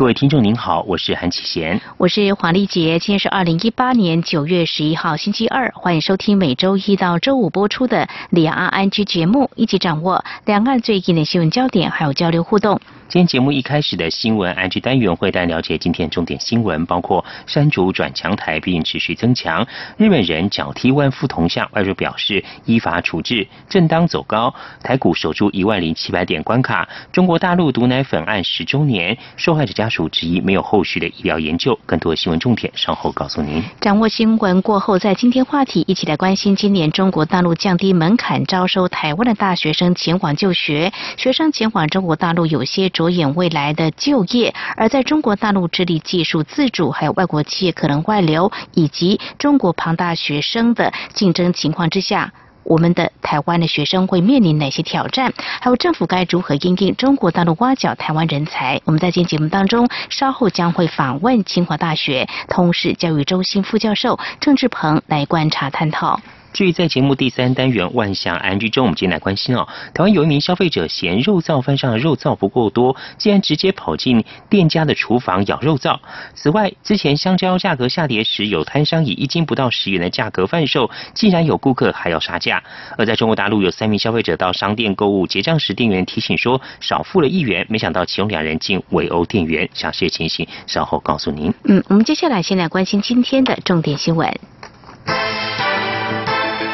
[0.00, 2.98] 各位听众您好，我是韩启贤，我是黄丽杰。
[2.98, 12.80] 今天是二零一八年九月十一号星期二，欢迎收听每周一到周五播出的两岸安居节目，一起掌握两岸最近的新闻焦点，还有交流互动。
[13.10, 26.88] 今天节目一开始的新闻安居单元会带了解今天重点新闻，包括山竹转强台并持续增强，日本人脚踢万夫铜像，外交表示依法处置，正当走高，台股守住一万零七百点关卡。
[27.10, 31.76] 中国大陆毒奶粉案十周年，受害者家属质疑没有后续的医疗研究。
[31.84, 33.60] 更多新闻重点稍后告诉您。
[33.80, 42.88] 掌握新闻过后，在今天话题一起来关心今年中国大陆降低门槛招收台湾的大学生前往就学，学生前往中国大陆有些。
[43.00, 52.30] 着眼未来的就业，而在中国大陆致力技术自主，还有外国企业可能外流，以及中国庞大学生的竞争情况之下，
[52.62, 55.32] 我们的台湾的学生会面临哪些挑战？
[55.62, 58.78] 还有政府该如何应对中国大陆挖角台湾人才？
[58.84, 66.20] 我们在今天节目当中稍后将会访问清华大学通识教育中心副教授郑志鹏来观察探讨。
[66.52, 75.98] 至于在节目第三单元万象安居中，我们今天来关心哦，台湾有一名消费者嫌肉燥饭上的肉燥不够多，竟然直接跑进店家的厨房舀肉燥。
[76.34, 82.62] 此外，之前香蕉价格下跌时，有摊商以一斤不到十元的价格贩售，竟然有顾客还要杀价。
[82.98, 89.68] 而在中国大陆，有三名消费者到商店购物结账时，店员提醒说少付了一元，没想到其中两人竟围殴店员。
[89.72, 91.52] 详细情形稍后告诉您。
[91.64, 94.28] 嗯，我们接下来先来关心今天的重点新闻。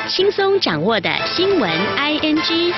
[0.08, 2.72] 轻松掌握的新闻，I N G。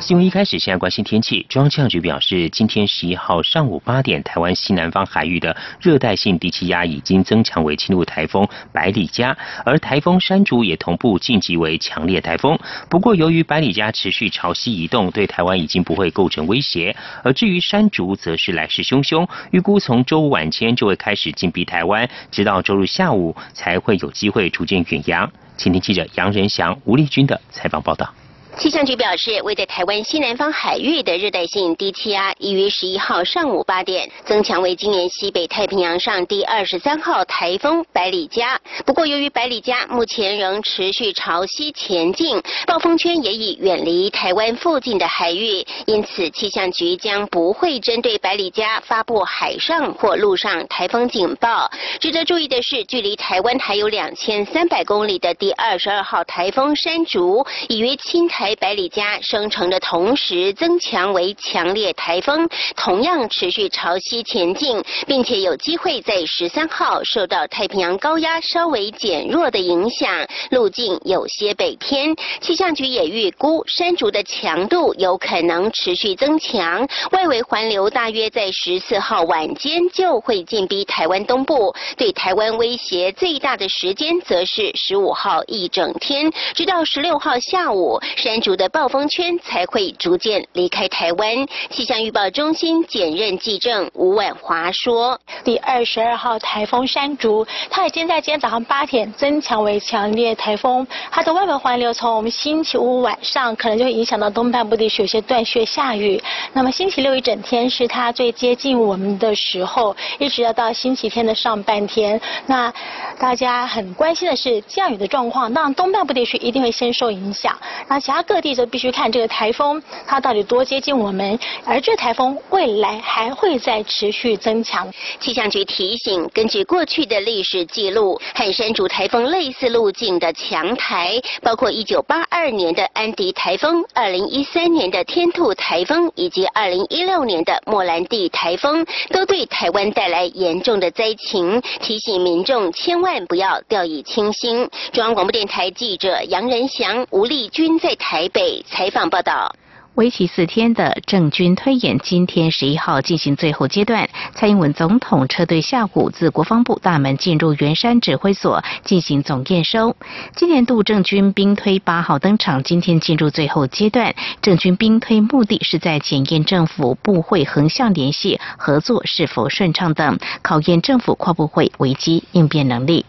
[0.00, 1.46] 新闻一开始，先来关心天气。
[1.48, 12.58] 中央气象局表示，今天十一号上午八点，台湾西南方海域的热带性低气压已经增强为轻度台风百里加，而台风山竹也同步晋级为强烈台风。
[12.90, 16.94] 不过，由于百里加持续朝西移动，对台湾已经不会构成威胁。
[17.22, 25.30] 而至于山竹，则是来势汹汹，预估从周五晚间就会开始进逼台湾，直到周日下午才会有机会逐渐远扬。
[25.56, 28.12] 请听记者杨仁祥、吴丽君的采访报道。
[28.56, 38.58] 气象局表示，位在台湾西南方海域的热带性低气压，已于十一号上午八点增强为今年西北太平洋上第二十三号台风百里加。
[38.86, 51.68] 不过，由于百里加目前仍持续朝西前进，暴风圈也已远离台湾附近的海域，因此气象局将不会针对百里加发布海上或陆上台风警报。
[51.98, 58.43] 值得注意的是，距离台湾还有两千三百公里的第二十二号台风山竹，已于青台。
[58.44, 62.46] 台百里加生成的同时增强为强烈台风，
[62.76, 72.14] 同样持续朝西前进，并且有机会在十三号受到太平洋高压稍微减弱的影响，路径有些北偏。
[72.42, 88.33] 气象局也预估山竹的强度有可能持续增强，外围环流大约在十四号晚间就会进逼台湾东部，对台湾威胁最大的时间则是十五号一整天，直到十六号下午山。
[88.34, 91.46] 山竹的暴风圈才会逐渐离开台湾。
[91.70, 100.84] 气象预报中心检任记者吴婉华说：“第二十二号台风山竹，它已经在今天早上八点增强为强烈台风。
[101.12, 106.20] 它的外围环流从我们星期五晚上可能就会影响到东半部地区有些断续下雨。
[106.52, 112.20] 那么星期六一整天是它最接近我们的时候，一直要到星期天的上半天。
[112.46, 112.74] 那
[113.16, 117.56] 大家很关心的是降雨的状况，那东半部地区一定会先受影响。
[117.86, 118.23] 那其他。
[118.24, 124.90] 各地则必须看这个台风它到底多接近我们，而这台风未来还会再持续增强。
[125.20, 144.68] 气象局提醒，根据过去的历史记录，和山竹台风类似路径的强台，包括1982年的安迪台风、2013年的天兔台风以及2016年的莫兰蒂台风，都对台湾带来严重的灾情，提醒民众千万不要掉以轻心。
[144.92, 148.13] 中央广播电台记者杨仁祥、吴丽君在台。
[148.14, 149.52] 台北采访报道。
[149.96, 154.08] 为期四天的政军推演，今天十一号进行最后阶段。
[154.36, 159.96] 蔡英文总统车队下午自国防部大门进入圆山指挥所进行总验收。
[160.36, 164.14] 今年度政军兵推八号登场，今天进入最后阶段。
[164.40, 173.04] 政军兵推目的是在检验政府部会横向联系合作是否顺畅等，考验政府跨部会危机应变能力。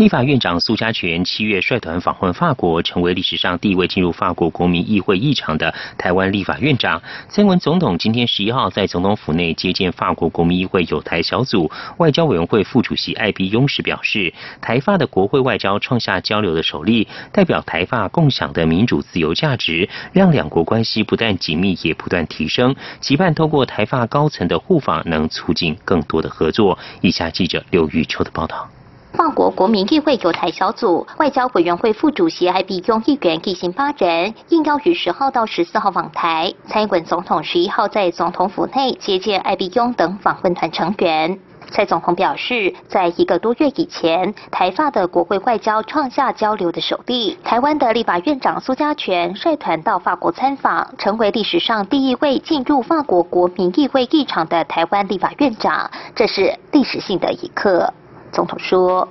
[0.00, 7.02] 立法院长苏家全七月率团访问法国，成为历史上第一位进入法国国民议会议场的台湾立法院长。
[7.28, 14.32] 蔡文总统今天十一号在总统府内接见法国国民议会有台小组外交委员会副主席艾比庸时表示，
[14.62, 22.74] 台法的国会外交创下交流的首例，代表台法共享的民主自由价值，让两国关系不但紧密，也不断提升。
[23.02, 26.78] 期盼透过台法高层的互访，能促进更多的合作。
[27.02, 28.66] 以下记者刘玉秋的报道。
[29.12, 36.52] 法国国民议会友台小组外交委员会副主席艾比雍议员一行八人应邀于十号到十四号访台。
[36.66, 41.38] 蔡英文总统十一号在总统府内接见艾比雍等访问团成员。
[41.72, 47.38] 蔡总统表示，在一个多月以前，台法的国会外交创下交流的首例。
[47.44, 57.92] 台湾的立法院长苏家全率团到法国参访，成为历史上第一位进入法国国民议会议场的台湾立法院长，这是历史性的一刻。
[58.32, 59.06] 总统说：“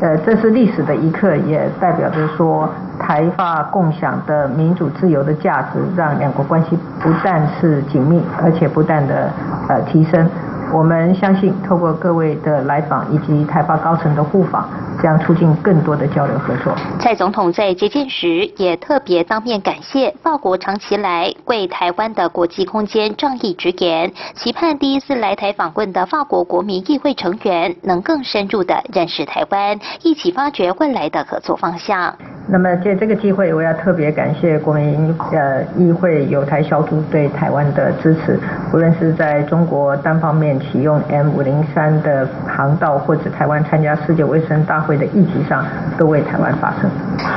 [0.00, 2.68] 呃，这是历史的一刻，也代表着说
[2.98, 9.30] 台发共享的民主自由的价值，让两国关系不但是紧密，而且不断的
[9.68, 10.28] 呃提升。
[10.72, 14.68] 我们相信，透过各位的来访以及台法高层的互访。”
[15.00, 16.74] 将促进更多的交流合作。
[16.98, 32.12] 蔡总统在接见时也特别当面感谢法国长期来为台湾的国际空间仗义直言，期盼第一次来台访问的法国国民议会成员能更深入的认识台湾，一起发掘未来的合作方向。
[32.50, 38.40] 那么借这个机会，我要特别感谢国民呃议会有台小组对台湾的支持，
[38.72, 45.62] 无论是在中国单方面启用 M 五零三的航道，或者台湾参加世界卫生大会的议题上，
[45.98, 46.90] 都为台湾发声。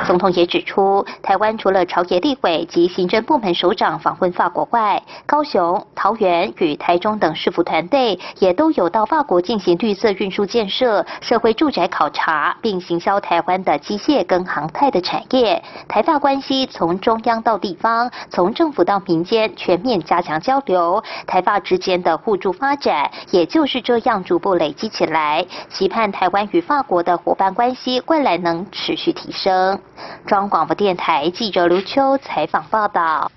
[0.05, 15.01] 总统也指出，台湾除了朝野立委及行政部门首长访问法国外，高雄、桃园与台中等市府团队也都有到法国进行绿色运输建设、社会住宅考察，并行销台湾的机械跟航太的。
[15.01, 25.45] 产业台法关系从中央到地方，从政府到民间全面加强交流，台法之间的互助发展也就是这样逐步累积起来。
[25.69, 29.79] 期盼台湾与法国的伙伴关系未来能持续提升。
[30.25, 33.31] 中央广播电台记者卢秋采访报道。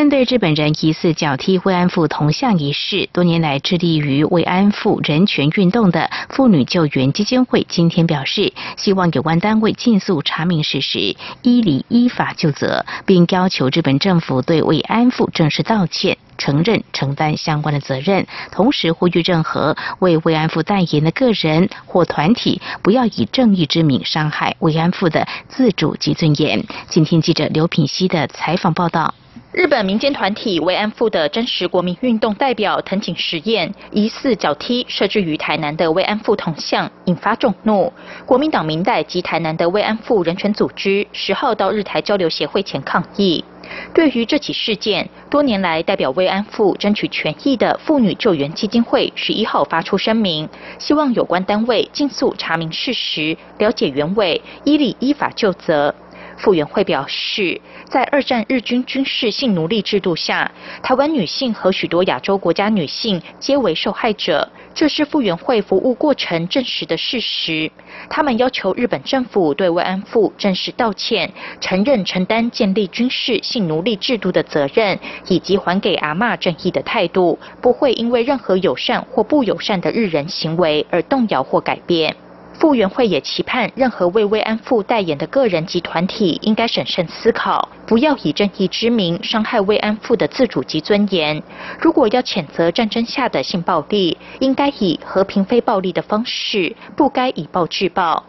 [0.00, 18.26] 针对日本人疑似脚踢慰安妇铜像一事，多年来致力于慰安妇人权运动的妇女救援基金会今天表示，希望有关单位尽速查明事实，依理依法就责，并要求日本政府对慰安妇正式道歉，承认承担相关的责任。
[18.50, 26.64] 同时呼吁任何为慰安妇代言的个人或团体，不要以正义之名伤害慰安妇的自主及尊严。
[26.88, 29.14] 今天记者刘品熙的采访报道。
[29.52, 37.92] 日本民间团体慰安妇的真实国民运动代表藤井实验疑似脚踢设置于台南的慰安妇铜像，引发众怒。
[38.24, 43.44] 国民党民代及台南的慰安妇人权组织十号到日台交流协会前抗议。
[43.92, 50.48] 对于这起事件，多年来代表慰安妇争取权益的妇女救援基金会十一号发出声明，
[50.78, 55.92] 希望有关单位尽速查明事实，了解原委，依理依法就责。
[56.40, 60.50] 傅园慧表示，在二战日军军事性奴隶制度下，
[60.82, 67.70] 台湾女性和许多亚洲国家女性皆为受害者，这是傅园慧服务过程证实的事实。
[68.08, 71.30] 他们要求日本政府对慰安妇正式道歉，
[71.60, 82.16] 承认承担建立军事性奴隶制度的责任，以及还给阿嬷正义的态度，不会因为任何友善或不友善的日人行为而动摇或改变。
[82.60, 91.42] 傅园慧也期盼任何为慰安妇代言的个人及团体，应该审慎思考，不要以正义之名伤害慰安妇的自主及尊严。
[91.80, 98.22] 如果要谴责战争下的性暴力，应该以和平非暴力的方式，不该以暴制暴。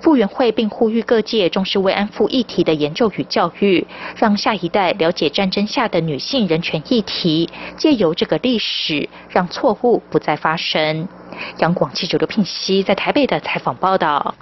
[0.00, 3.86] 傅园慧并呼吁各界重视慰安妇议题的研究与教育，
[4.16, 11.08] 让下一代了解战争下的女性人权议题，借由这个历史，让错误不再发生。
[11.58, 14.34] 央广记者刘聘熙在台北的采访报道：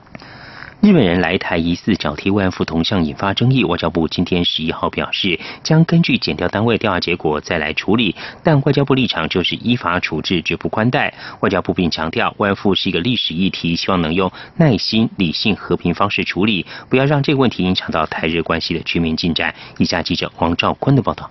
[0.82, 8.14] 日本人来台疑似脚踢慰安妇铜像引发争议，外交部今天十一号表示，将根据检调单位调查结果再来处理，
[8.44, 11.12] 但外交部立场就是依法处置，绝不宽待。
[11.40, 19.52] 外交部并强调，慰安妇是一个历史议题，希望能用耐心、理性、和平方式处理，不要让这个问题影响到台日关系的全面进展。
[19.78, 21.28] 以下记者王兆坤的报道：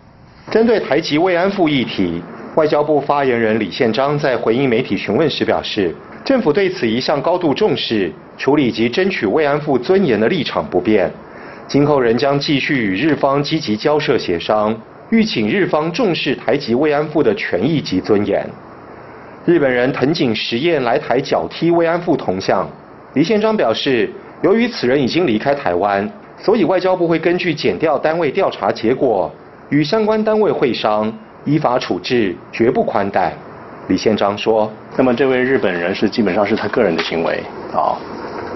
[0.52, 2.22] 针对台籍慰安妇议题。
[2.56, 5.94] 外交部发言人李宪章在回应媒体询问时表示，
[6.26, 11.10] 政府对此一向高度重视，处理及争取慰安妇尊严的立场不变，
[11.68, 14.76] 今后仍将继续与日方积极交涉协商，
[15.12, 18.44] 欲请日方重视台籍慰安妇的权益及尊严。
[19.46, 22.68] 日本人藤井实验来台脚踢慰安妇铜像，
[23.14, 24.10] 李宪章表示，
[24.42, 29.32] 由于此人已经离开台湾，所以外交部会根据检调单位调查结果，
[29.70, 31.16] 与相关单位会商，
[31.46, 33.32] 依法处置，绝不宽待。
[33.88, 37.94] 李宪章说：“那么这位日本人是基本上是他个人的行为啊。”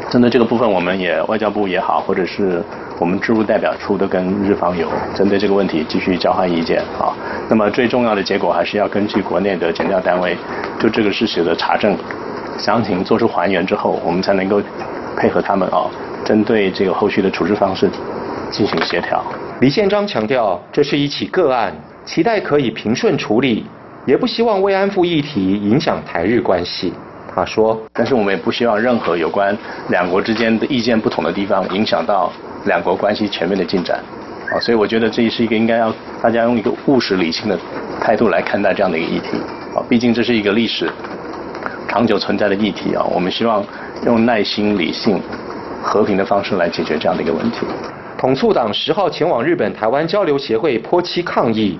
[0.09, 2.63] 针对这个部分，我们也外交部也好，或者是
[2.97, 7.13] 我们驻日代表处都跟日方有针对这个问题继续交换意见啊。
[7.47, 10.35] 那么最重要的结果还是要根据国内的检调单位
[10.79, 11.95] 就这个事实的查证
[12.57, 14.59] 详情做出还原之后，我们才能够
[15.15, 15.85] 配合他们啊，
[16.25, 17.87] 针对这个后续的处置方式
[18.49, 19.23] 进行协调。
[19.61, 21.71] 李宪章强调，这是一起个案，
[22.03, 23.63] 期待可以平顺处理，
[24.05, 26.93] 也不希望慰安妇议题影响台日关系。
[27.33, 29.55] 他说：“但是我们也不希望任何有关
[29.89, 32.31] 两国之间的意见不同的地方影响到
[32.65, 33.99] 两国关系全面的进展，
[34.51, 37.57] 啊，所以我觉得这也是一个应该要大家用一个务实理性的
[38.01, 39.37] 态度来看待这样的一个议题，
[39.75, 40.89] 啊，毕竟这是一个历史
[41.87, 43.63] 长久存在的议题啊，我们希望
[44.05, 45.21] 用耐心、理性、
[45.83, 47.59] 和平的方式来解决这样的一个问题。”
[48.17, 51.79] 统促党十号前往日本台湾交流协会泼漆抗议，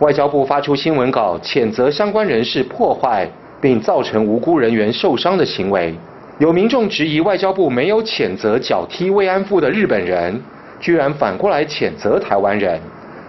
[0.00, 3.28] 外交部发出新闻稿谴责相关人士破坏。
[3.60, 5.94] 并造成无辜人员受伤的行为，
[6.38, 10.38] 有民众质疑外交部没有谴责脚踢慰安妇的日本人，
[10.78, 12.78] 居然反过来谴责台湾人。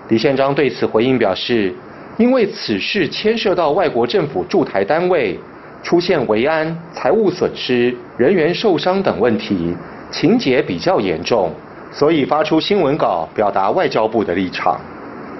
[0.09, 1.73] 李宪章对此回应表示，
[2.17, 5.39] 因为此事牵涉到外国政府驻台单位
[5.81, 9.73] 出现维安、财务损失、人员受伤等问题，
[10.11, 11.49] 情节比较严重，
[11.93, 14.81] 所以发出新闻稿表达外交部的立场。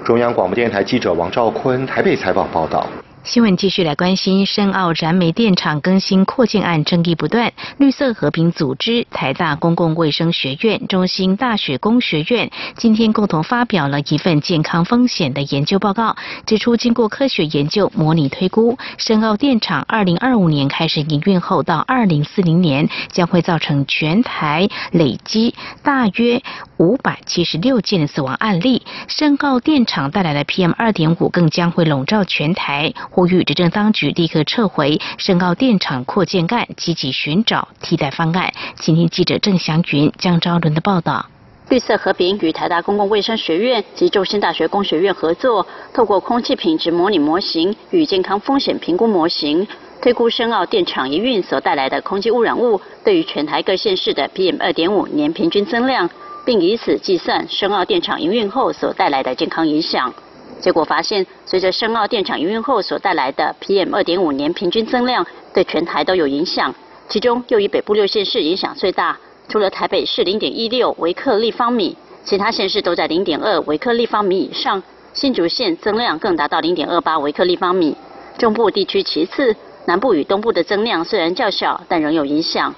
[0.06, 2.86] 中央广播电台记者王兆坤台北采访报道。
[3.26, 7.52] 新闻继续来关心深澳燃煤电厂更新扩建案争议不断。
[7.76, 16.14] 绿色和平组织、台大公共卫生学院、中兴大学工学院今天共同发表了一份健康风险的研究报告，
[16.46, 26.40] 指出经过科学研究模拟推估，深澳电厂2025年开始营运后到2040年将会造成全台累积大约
[26.78, 28.82] 576件死亡案例。
[29.08, 32.94] 深澳电厂带来的 PM2.5 更将会笼罩全台。
[33.16, 38.52] 呼吁执政当局立刻撤回深澳电厂扩建案，积极寻找替代方案。
[38.78, 41.24] 今天记者郑祥云、江昭伦的报道。
[41.70, 49.66] 绿色和平与台大公共卫生学院及中兴大学工学院合作，透过空气品质模拟模型与健康风险评估模型，
[50.02, 56.06] 推估深澳电厂营运所带来的空气污染物对于全台各县市的 PM 二点五年平均增量，
[56.44, 60.12] 并以此计算深澳电厂营运后所带来的健康影响。
[60.60, 66.74] 结果发现，随着深澳电厂营运后所带来的 PM 二点五年平均增量，对全台都有影响。
[67.08, 69.16] 其中又以北部六县市影响最大，
[69.48, 74.82] 除了台北市零点一六微克立方米，其他县市都在零点二微克立方米以上。
[75.12, 77.96] 新竹县增量更达到零点二八微克立方米。
[78.36, 82.74] 中部地区其次，南部与东部的增量虽然较小，但仍有影响。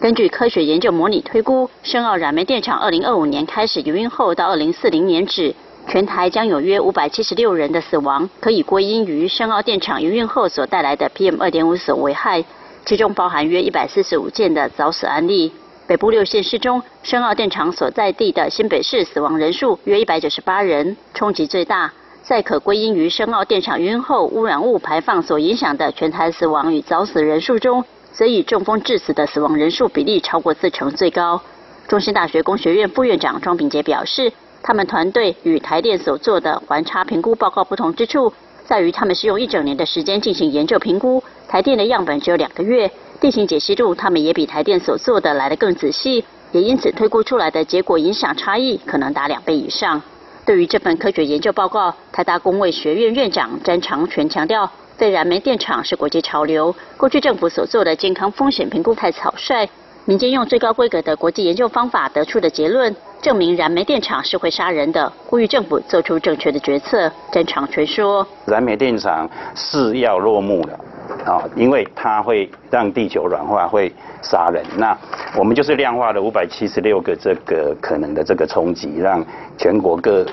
[0.00, 5.54] 根据科学研究模拟推估，深澳燃煤电厂二零二五年开始营运后到二零四零年止。
[5.88, 12.44] 全台将有约五百七十六人的死亡，可以归因于深澳电厂营运后所带来的 PM 二点五所危害，
[12.84, 15.52] 其中包含约一百四十五件的早死案例。
[15.86, 21.92] 北部六县市中，深澳电厂所在地的新北市死亡人数约一百九十八人，冲击最大。
[22.20, 31.40] 在可归因于深澳电厂营运后污染物排放所影响的全台死亡与早死人数中，则以中风致死的死亡人数比例超过四成最高。
[31.86, 34.32] 中兴大学工学院副院长庄炳杰表示。
[34.66, 38.32] 他们团队与台电所做的环差评估报告不同之处，
[38.64, 50.02] 在于他们是用一整年的时间进行研究评估，台电的样本只有两个月，地形解析度他们也比台电所做的来得更仔细，也因此推估出来的结果影响差异可能达两倍以上。
[50.44, 59.68] 对于这份科学研究报告，台大工卫学院院长詹长全强调，非燃煤电厂是国际潮流，过去政府所做的健康风险评估太草率，
[60.06, 62.92] 民间用最高规格的国际研究方法得出的结论。
[63.22, 67.10] 证明燃煤电厂是会杀人的，呼吁政府做出正确的决策。
[67.32, 70.78] 詹长全说：“燃煤电厂是要落幕了，
[71.24, 73.92] 啊，因为它会让地球软化，会
[74.22, 74.64] 杀人。
[74.76, 74.96] 那
[75.36, 79.24] 我们就是量化了五百七十六个这个可能的这个冲击，让
[79.58, 80.24] 全国各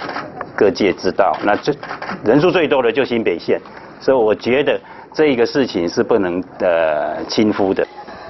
[0.55, 1.35] 各界知道。
[1.43, 1.73] 那最
[2.23, 3.59] 人数最多的就新北县，
[3.99, 4.79] 所以我觉得
[5.13, 7.85] 这一个事情是不能呃轻忽的。”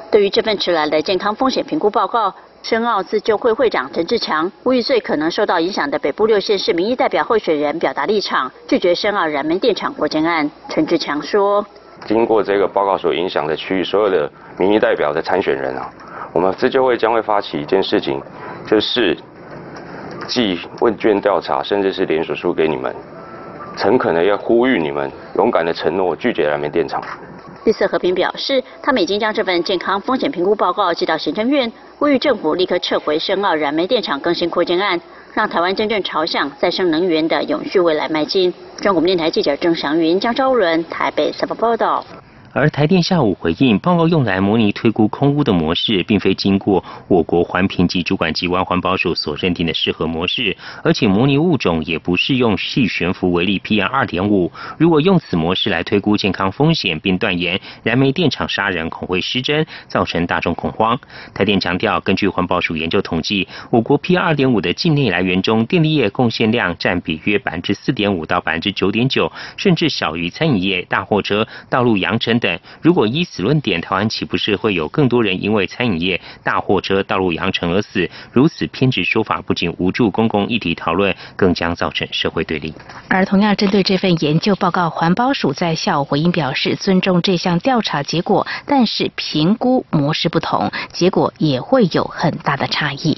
[0.10, 2.34] 对于这份迟来的健康风险评估报告。
[2.64, 10.50] 深澳自救会会长陈志强呼吁最可能受到影响的北部六县市民意代表候选人表达立场，拒绝深澳燃煤电厂扩建案。
[10.70, 11.66] 陈志强说
[12.08, 15.90] ：“经过这个报告所影响的区域，所有的民意代表的参选人啊，
[16.32, 18.22] 我们自救会将会发起一件事情，
[18.66, 19.18] 就是
[20.26, 22.96] 寄问卷调查，甚至是连署书给你们，
[23.76, 27.04] 诚恳的要呼吁你们勇敢的承诺拒绝燃煤电厂。
[27.64, 35.00] 绿色和平表示，他们已经将这份健康风险评估报告寄到行政院，呼吁政府立刻撤回深澳燃煤电厂更新扩建案，
[35.34, 38.54] 让台湾真正朝向再生能源的永续未来迈进。
[38.78, 42.04] 中国电台记者郑祥云、江昭伦台北采访报道。
[42.56, 54.52] 而台电下午回应，报告用来模拟推估空污的模式，并非经过我国环评及主管机关环保署所认定的适合模式，而且模拟物种也不适用细悬浮为例 PM 二点五。
[54.78, 61.00] 如果用此模式来推估健康风险，并断言燃煤电厂杀人恐会失真，造成大众恐慌。
[61.34, 72.40] 台电强调，根据环保署研究统计，我国 PM 二点五的境内来源中，电力业贡献量占比约百分之四点五到百分之九点九，甚至小于餐饮业、大货车、道路扬尘。
[72.44, 78.10] 等，如果依此论点，台湾岂不是会有更多人因为餐饮业、大货车、道路扬尘而死？
[78.34, 82.74] 如此偏执说法，不仅无助公共议题讨论，更将造成社会对立。
[83.08, 93.18] 而同样针对这份研究报告，环保署在下午回应表示，尊重这项调查结果，但是评估模式不同，结果也会有很大的差异。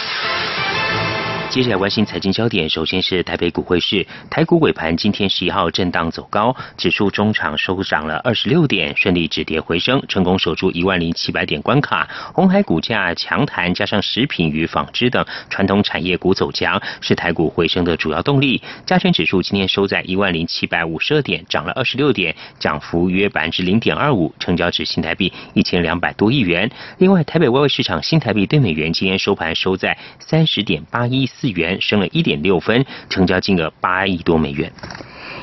[1.51, 12.07] 接下来关心财经焦点，首先是台北股汇市，台股尾盘今天十一号震荡走高，指数中场收涨了二十六点，顺利止跌回升，成功守住一万零七百点关卡。
[12.33, 18.61] 红海股价强弹，加上食品与纺织等传统产业股走强，是台股回升的主要动力。
[18.85, 26.71] 加权指数今天收在一万零七百五十二点，涨了二十六点，涨幅约百分之零点二五，成交值新台币一千两百多亿元。
[26.99, 31.27] 另外，台北外汇市场新台币对美元今天收盘收在三十点八一。
[31.40, 34.71] 四四元升了一点六分，成交金额八亿多美元。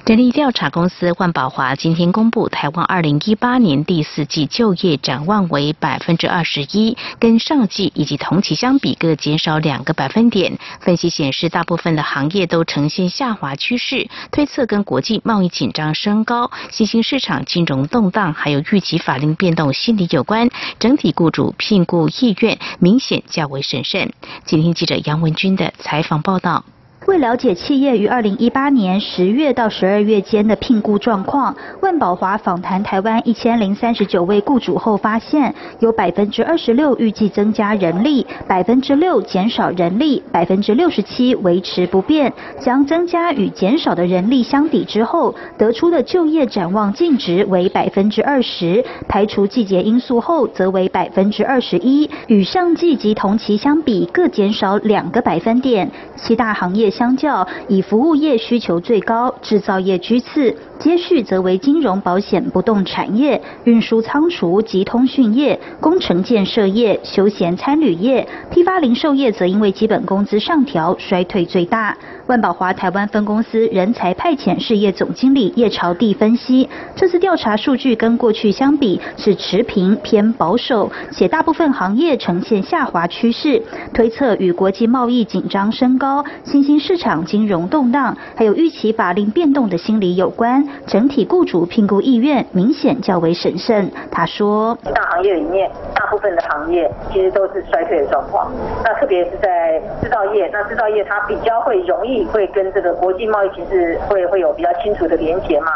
[0.07, 10.59] 人力调查公司万宝华今天公布，台湾二零一八年第四季就业展望为百分之二十一，跟上季以及同期相比各减少两个百分点。
[10.81, 20.49] 分析显示，大部分的行业都呈现下滑趋势，推测跟国际贸易紧张升高、新兴市场金融动荡，还有预期法令变动心理有关。
[20.79, 24.11] 整体雇主聘雇意愿明显较为审慎。
[24.47, 26.65] 今天记者杨文军的采访报道。
[27.09, 42.31] 为了解企业于二零一八年十月到十二月间的聘雇状况，万宝华访谈台湾一千零三十九位雇主后发现，有百分之二十六预计增加人力，百分之六减少人力，百分之六十七维持不变。
[42.61, 55.91] 将增加与减少的人力相抵之后，得出的就业展望净值为百分之二十，排除季节因素后则为百分之二十一，与上季及同期相比各减少两个百分点。
[56.15, 56.93] 七大行业。
[56.99, 60.57] 相较，以服务业需求最高，制造业居次。
[60.79, 71.97] 接续则为金融、保险、不动产业、运输、仓储及通讯业、工程建设业、休闲餐旅业、批发零售业，则因为基本工资上调，衰退最大。
[72.29, 83.63] 万宝华台湾分公司人才派遣事业总经理叶朝娣分析，这次调查数据跟过去相比是持平偏保守，且大部分行业呈现下滑趋势。
[83.95, 90.68] 推测与国际贸易紧张升高、新兴市场金融动荡，还有预期法令变动的心理有关。
[90.87, 93.91] 整体雇主评估意愿明显较为审慎。
[94.11, 98.51] 他说：“大行业里面，大部分的行业其实都是衰退的状况。
[98.85, 105.73] 那特别是在制造业，那制造业它比较会容易会跟这个国际贸易形势会会有比较清楚的连结嘛。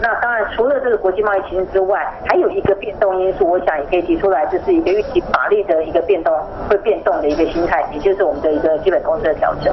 [0.00, 6.32] 那当然，除了这个国际贸易形势之外，还有一个变动因素，我想也可以提出来，就是一个预期法律的一个变动
[6.68, 9.72] 会变动的一个心态，也就是我们的一个基本工资的调整。”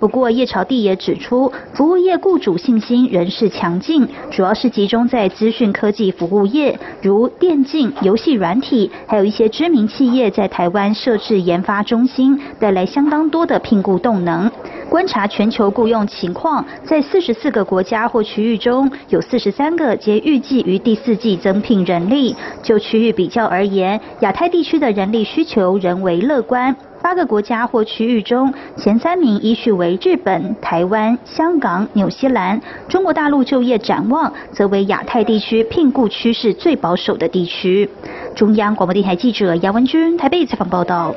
[0.00, 14.50] 不过，叶朝地也指出，服务业雇主信心仍是强劲，主要是集中在资讯科技服务业，如电竞、游戏软体，还有一些知名企业在台湾设置研发中心，带来相当多的聘雇动能。
[14.88, 22.36] 观察全球雇佣情况，在四十四个国家或区域中，有四十三个皆预计于第四季增聘人力。
[22.62, 26.76] 就区域比较而言，亚太地区的人力需求仍为乐观。
[27.04, 32.58] 八个国家或区域中，前三名依序为日本、台湾、香港、纽西兰。
[32.88, 37.86] 中国大陆就业展望则为亚太地区聘雇趋势最保守的地区。
[38.34, 41.14] 中央广播电台记者杨文君台北采访报道。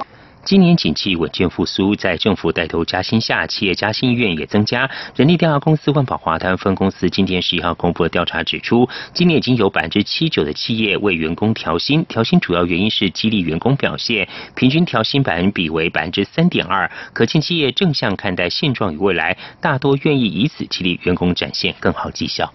[0.47, 4.89] 今年景气稳健复苏，在政府带头加薪下，企业加薪意愿也增加。
[5.13, 22.53] 人力调查公司万宝华台分公司今天十一号公布的调查指出，今年已经有百分之七九的企业为员工调薪，调薪主要原因是激励员工表现，平均调薪百分比为百分之三点二，可见企业正向看待现状与未来，大多愿意以此激励员工展现更好绩效。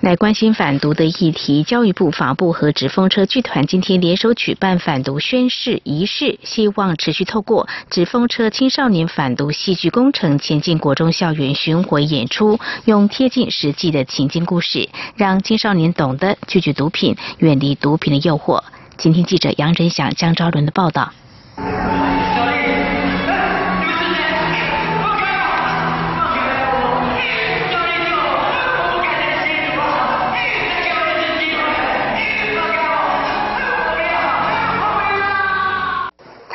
[0.00, 18.62] 来关心反毒的议题，教育部、法部和纸风车剧团今天联手举办反毒宣誓仪式，希望持续透过纸风车青少年反毒戏剧工程前进国中校园巡回演出，用贴近实际的情境故事，让青少年懂得拒绝毒品，远离毒品的诱惑。
[18.96, 21.12] 今天记者杨仁祥、江昭伦的报道。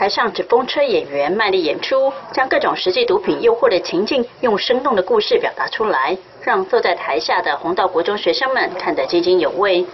[0.04, 9.86] 台上纸风车演员卖力演出，将各种实际毒品诱惑的情境，用生动的故事表达出来，让坐在台下的红道国中学生们看得津津有味。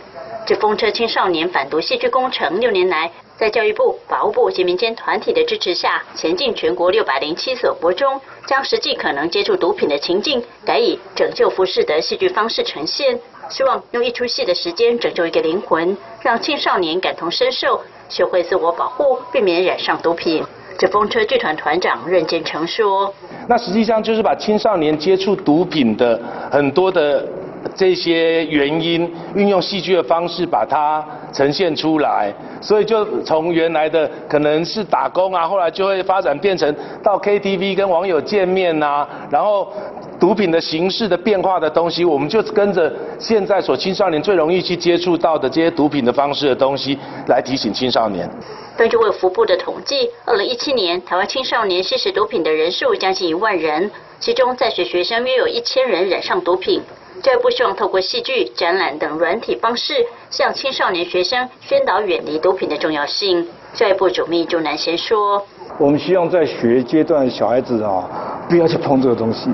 [0.48, 17.84] 纸风车青少年反毒戏剧工程六年来，在教育部、法务部及民间团体的支持下，前进全国六百零七所国中，将实际可能接触毒品的情境，改以拯救服饰的戏剧方式呈现，希望用一出戏的时间拯救一个灵魂，让青少年感同身受。
[18.10, 20.44] 学会自我保护，避免染上毒品。
[20.78, 23.14] 这风车剧团团长任建成说
[23.48, 26.20] ：“那实际上就是把青少年接触毒品的
[26.50, 27.28] 很多的
[27.76, 32.34] 这些原因，运用戏剧的方式把它呈现出来。
[32.62, 39.72] 所以就从原来的可能是打工啊，后来就会发展变成到 KTV 跟网友见面呐，然后。”
[40.20, 48.30] 毒品的形式的变化的东西，我们就跟着现在所青少年最容易去接触到的这些毒品的方式的东西来提醒青少年。
[48.76, 56.82] 根据卫福部的统计，二零一七年台湾青少年吸食毒品的人数将近一万人，其中在学学生约有一千人染上毒品。
[57.22, 59.94] 教育部希望透过戏剧、展览等软体方式，
[60.30, 63.46] 向青少年学生宣导远离毒品的重要性。
[63.74, 65.46] 教育部主秘朱南贤说
[65.78, 68.08] ：“我们希望在学阶段小孩子啊，
[68.50, 69.50] 不要去碰这个东西。”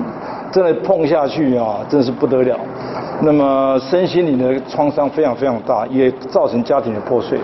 [0.52, 2.56] 真的碰下去啊，真是不得了。
[3.20, 7.38] 那么身心灵的创伤非常非常大，也造成家庭的破碎。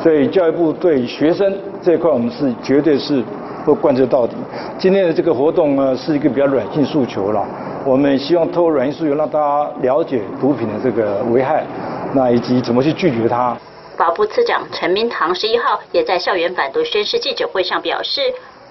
[0.00, 3.22] 所以教育部对学生这一块，我们是绝对是
[3.64, 4.36] 会贯彻到底。
[4.78, 7.44] 今天的这个活动呢，是一个比较软性诉求了。
[7.84, 11.64] 我们希望透过软性诉求，让大家了解毒品的这个危害，
[12.14, 13.56] 那以及怎么去拒绝它。
[13.96, 18.20] 法部次长陈明堂十一号也在校园反毒宣誓记者会上表示。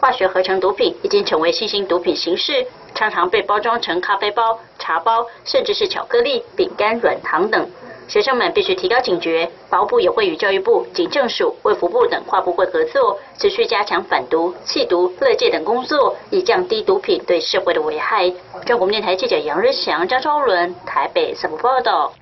[0.02, 7.65] 化学合成毒品已经成为新型毒品形式，常常被包装成咖啡包、茶包，甚至是巧克力、饼干、软糖等。
[8.07, 18.31] 学生们必须提高警觉，保部也会与教育部、警政署、卫福部等跨部会合作，持续加强反毒、弃毒、乐戒等工作，以降低毒品对社会的危害。
[18.65, 22.13] 中国电台记者杨日祥、张超伦台北三部报道。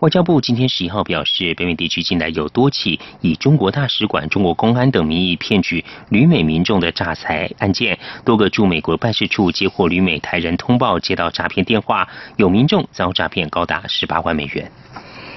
[0.00, 14.70] 外交部今天十一号表示，北美地区近来有多起以中国大使馆、中国公安等名义骗取旅美民众的诈财案件，多个驻美国办事处接获旅美台人通报接到诈骗电话，有民众遭诈骗高达十八万美元。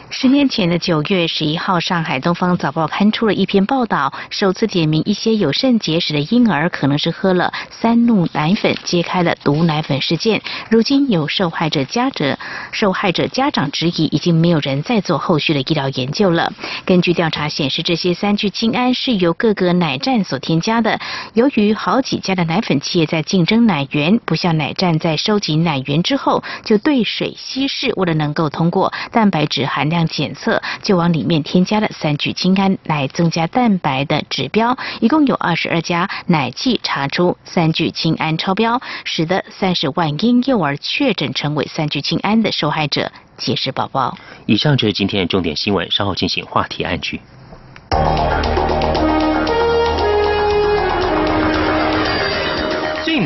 [0.09, 10.41] 十年前的九月十一号，上海《东方早报》刊出了一篇报道，首次点名一些有肾结石的婴儿可能是喝了三鹿奶粉，揭开了毒奶粉事件。
[10.69, 12.39] 如今有受害者家者、
[12.71, 16.53] 受害者家长质疑，已经没有人再做后续的医疗研究了。
[16.85, 20.99] 根据调查显示，这些三聚氰胺是由各个奶站所添加的。
[21.33, 29.96] 由于好几家的奶粉企业在竞争奶源，不像奶站在收集奶源之后就兑水稀释，为了能够通过蛋白质含量。
[30.05, 44.17] 检测就往里面添加了三聚氰胺来增加蛋白的指标，一共有二十二家奶企查出三聚氰胺超标，使得三十万婴幼儿确诊成为三聚氰胺的受害者，结石宝宝。
[44.45, 47.21] 以上就是今天的重点新闻，稍后进行话题暗句。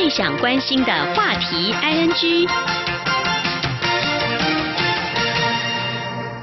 [0.00, 2.89] 最想关心的话题，ING。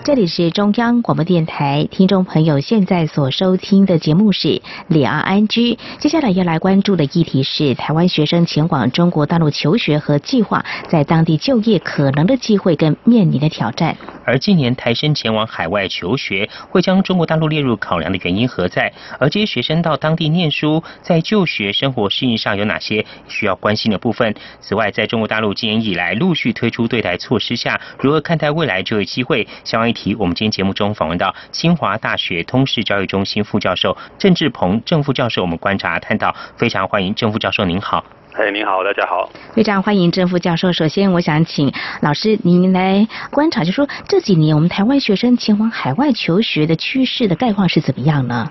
[0.07, 5.77] 这里是中央广播电台，听众朋友现在所收听的节目是两岸安居。
[5.99, 13.97] 接下来要来关注的议题是台湾学生前往中国大陆求学和计划在当地就业可能的机会跟面临的挑战。
[14.23, 18.93] 而今年台生前往海外求学，会将中国大陆列入考量的原因何在？
[19.19, 24.33] 而这些学生到当地念书，在就学生活适应上有哪些需要关心的部分？
[24.61, 29.45] 此外，在中国大陆今年以来陆续推出对台措施下，如何看待未来就业机会？
[29.65, 38.03] 相关题，我们今天节目中访问到清华大学通识教育中心副教授郑志鹏郑副教授，我们观察探讨，非常欢迎郑副教授，您好。
[38.33, 40.71] 哎，您好，大家好，非常欢迎郑副教授。
[40.71, 48.47] 首先，我想请老师您来观察，就说这几年我们台湾学生前往海外求学的趋势的概况是怎么样呢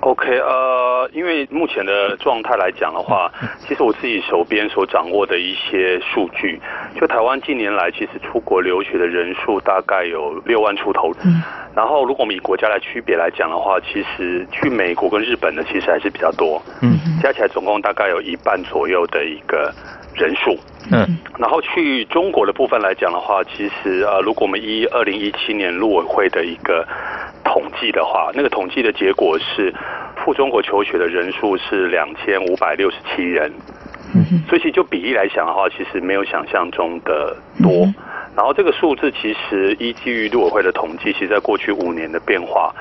[0.00, 0.79] ？OK，呃，
[1.12, 3.30] 因为目前的状态来讲的话，
[3.66, 6.60] 其实我自己手边所掌握的一些数据，
[7.00, 11.12] 就台湾近年来其实出国留学的人数大概有六万出头。
[11.24, 11.42] 嗯。
[11.72, 16.60] 然后，如果我们以国家来区别来讲的话，其实去美国跟日本的其实还是比较多。
[16.82, 19.72] 嗯，加起来总共大概有一半左右的一个
[20.16, 20.58] 人数。
[20.90, 21.06] 嗯，
[21.38, 26.84] 然后去中国的部分来讲的话，其实呃，如果我们依二零一七年陆委会的一个
[27.52, 29.74] 统计的话，那个统计的结果是
[30.14, 33.50] 赴中国求学的人数是两千五百六十七人。
[34.14, 37.92] 嗯，所以其实就比例来讲的话，其实没有想象中的多。
[38.36, 42.72] 然后这个数字其实依据于陆委会的统计，其实在过去五年的变化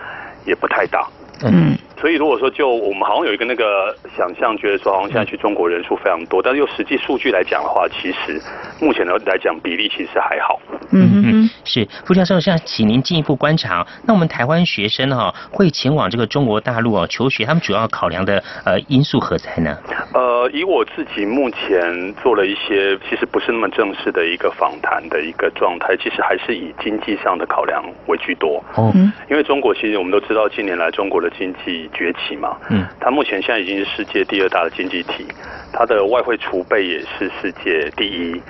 [0.46, 1.08] 也不太大。
[1.42, 8.42] 嗯，所以如果说就我们好像有一个那个想象，觉得说好像现在去中国人数非常多，但是用实际数据来讲的话，其实
[8.80, 10.60] 目前的来讲比例其实还好。
[10.92, 19.78] 嗯嗯，是傅教授，像请您进一步观察，那我们台湾学生哈会前往这个中国大陆哦求学，他们主要考量的呃因素何在呢？
[20.14, 28.64] 呃，以我自己目前做了一些其实不是那么正式的一个访谈的一个状态，其实还是以经济上的考量为居多。
[28.76, 28.92] 哦，
[29.30, 35.26] 因为中国其实我们都知道近年来中国的经济崛起嘛，嗯，它目前现在已经是世界第二大的经济体，
[35.74, 38.42] 它的外汇储备也是世界第一，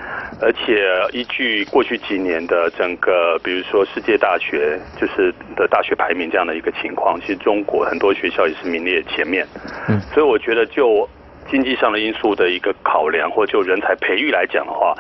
[0.42, 9.46] 而且依据过去几年的整个，比如说世界大学就是的大学排名这样的一个情况，其实中国很多学校也是名列前面，
[9.88, 11.08] 嗯，所以我觉得就
[11.50, 14.94] 经济上的因素的一个考量，或就人才培育来讲的话，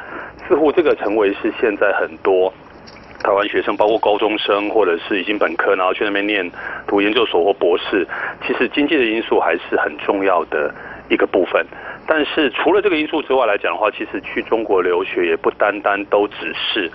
[0.47, 2.53] 似乎这个成为是现在很多。
[3.23, 6.49] 台湾学生，包括高中生，或者是已经本科，然后去那边念
[6.87, 8.07] 读研究所或博士，
[8.45, 10.73] 其实经济的因素还是很重要的
[11.09, 11.65] 一个部分。
[12.07, 16.89] 但是除了这个因素之外来讲的话，其实去中国留学也不单单都只是，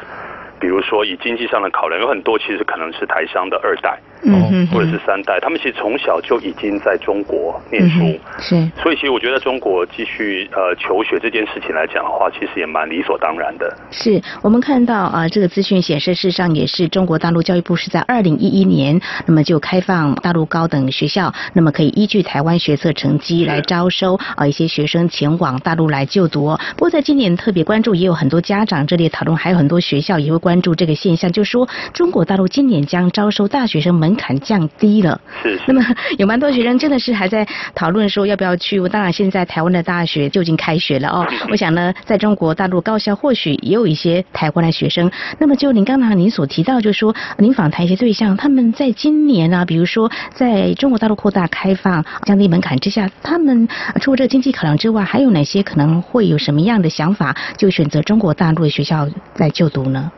[0.58, 8.18] 比如说以经济上的考量，有很多其实可能是台商的二代，嗯或者是三代，他们其实从小就已经在中国念书。
[8.38, 13.76] 是，所以其实我觉得中国继续呃求学这件事情来讲的话，其实也蛮理所当然的。
[13.90, 26.56] 是我们看到啊，这个资讯显示，事实上也是中国大陆教育部是在二零一一年，那么就开放大陆高等学校，那么可以依据台湾学测成绩来招收啊一些学生前往大陆来就读。
[26.76, 35.20] 不过在今年特别关注，也有很多家长这里讨论，还有很多学校也会关注这个现象，就说中国大陆今年将招收大学生门槛降低了。
[35.42, 35.58] 是。
[35.66, 35.84] 那么
[36.18, 38.74] 有蛮多学生真的是还在讨论说要不要去。
[38.88, 41.26] 当然，现在台湾的大学就已经开学了哦。
[41.50, 45.10] 我想呢，在中国大陆高校或许也有一些台湾的学生。
[45.38, 53.66] 那么就您刚才您所提到，就是说您访谈一些对象，他们在今年啊，比如说在中国大陆扩大开放、降低门槛之下，他们
[54.00, 60.10] 除了这个经济考量之外，还有哪些可能会有什么样的想法，就选择中国大陆的学校来就读呢？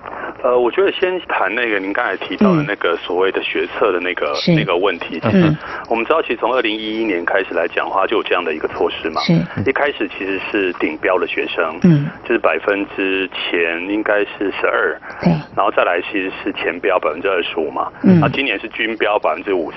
[0.46, 5.18] 呃，我觉得先谈那个您刚才提到的那个所谓的学测的那个、是那个问题。
[5.18, 5.52] 其实
[5.90, 9.20] 我们知道，其实从二零一一年开始来讲的话，就有这样的一个措施嘛。
[9.22, 9.32] 是。
[9.68, 19.76] 一开始其实是顶标的学生，嗯，就是百分之前应该是十二，对，然后再来其实是前标百分之二十五嘛，嗯那今年是均标百分之五十。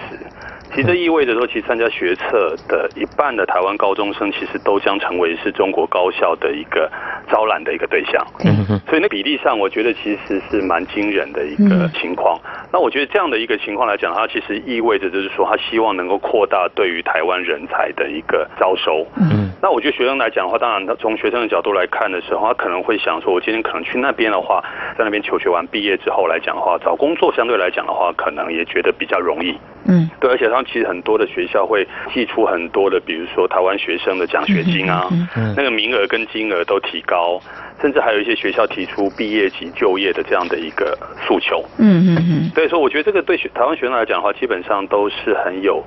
[0.69, 6.89] 其实这意味着说，其实参加学测的一半的台湾高中生，其实都将成为是中国高校的一个
[7.29, 8.25] 招揽的一个对象。
[8.45, 12.39] 嗯所以那比例上，我觉得其实是蛮惊人的一个情况。
[12.71, 19.05] 那我觉得这样的一个情况来讲，它其实意味着就是说，他希望能够扩大对于台湾人才的一个招收。
[19.17, 24.63] 嗯，那我觉得学生来讲的话，当然他从学生的角度来看的时候，他可能会想说，我今天可能去那边的话，
[24.97, 29.55] 在那边求学完毕业之后来讲的话，找工作相对来讲的话，可能也觉得比较容易。
[29.89, 37.41] 嗯，对，而且他们其实很多的学校会寄出很多的，比如说台湾学生的奖学金啊，嗯那个名额跟金额都提高，
[37.81, 40.97] 甚至还有一些学校提出毕业及就业的这样的一个
[41.27, 41.63] 诉求。
[41.77, 45.83] 嗯嗯嗯，所以说，我觉得这个对学台湾学生来讲的话，基本上都是很有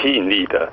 [0.00, 0.68] 吸引力的。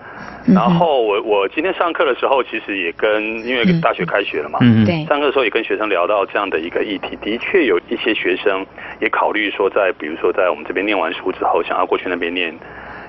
[0.48, 5.04] 然后我我今天上课的时候，其实也跟因为大学开学了嘛，嗯对。
[5.06, 8.66] 上课的时候也跟学生聊到这样的一个议题，的确有一些学生
[9.02, 12.58] 也考虑说，在比如说在我们这边念完书之后，想要过去那边念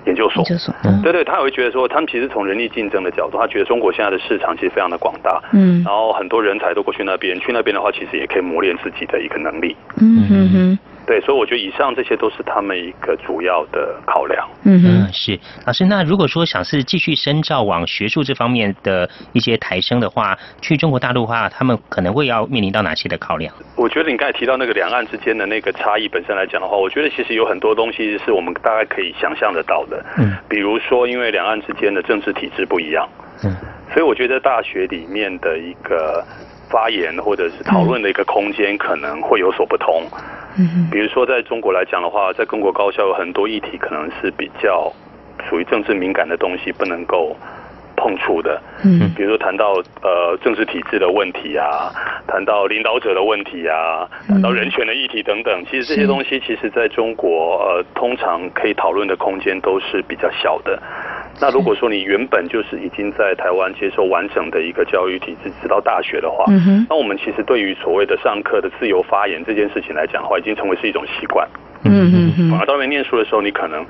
[0.07, 0.43] 研究所。
[0.43, 1.01] 研究所，嗯。
[1.01, 5.81] 对对，他也会觉得说，他们其实从人力竞争的角度，他觉得中国现在的市场其实非常的广大，嗯。
[5.85, 9.77] 然后很多人才都过去那边，去那边的话，其实也可以磨练自己的一个能力。
[10.01, 10.49] 嗯哼。
[10.51, 14.47] 哼，对，所以我觉得以上这些都是他们一个主要的考量。
[14.65, 14.89] 嗯哼。
[14.89, 15.87] 嗯，是老师。
[15.87, 23.55] 那如果说想是继续深造往学术这方面的一些台生的话，去中国大陆的话，他们可能会要面临到哪些的考量？
[23.75, 30.05] 我觉得你刚才提到那个两岸之间的那个差异本身来讲的话，我觉得其实有很多东西是我们大概可以想象得到的。
[30.19, 33.09] 嗯，比如说，因为两岸之间的政治体制不一样，
[33.45, 33.57] 嗯，
[33.95, 36.23] 所以我觉得大学里面的一个
[36.71, 40.03] 发言或者是讨论的一个空间可能会有所不同。
[40.57, 44.93] 嗯比如说，在中国来讲的话，在中国高校有很多议题可能是比较
[45.49, 47.37] 属于政治敏感的东西，不能够
[47.99, 48.61] 碰触的。
[48.85, 51.91] 嗯比如说谈到呃政治体制的问题啊，
[52.29, 60.81] 谈到领导者的问题啊，谈到人权的议题等等，其实这些东西其实在中国呃通常可以讨论的空间都是比较小的。
[61.41, 71.49] 那如果说你原本就是已经在台湾接受完整的一个教育体制，直到大学的话，嗯哼那我们其实对于所谓的上课的自由发言这件事情来讲的话，已经成为是一种习惯。
[71.85, 73.87] 嗯嗯嗯反而到那边念书的时候，你可能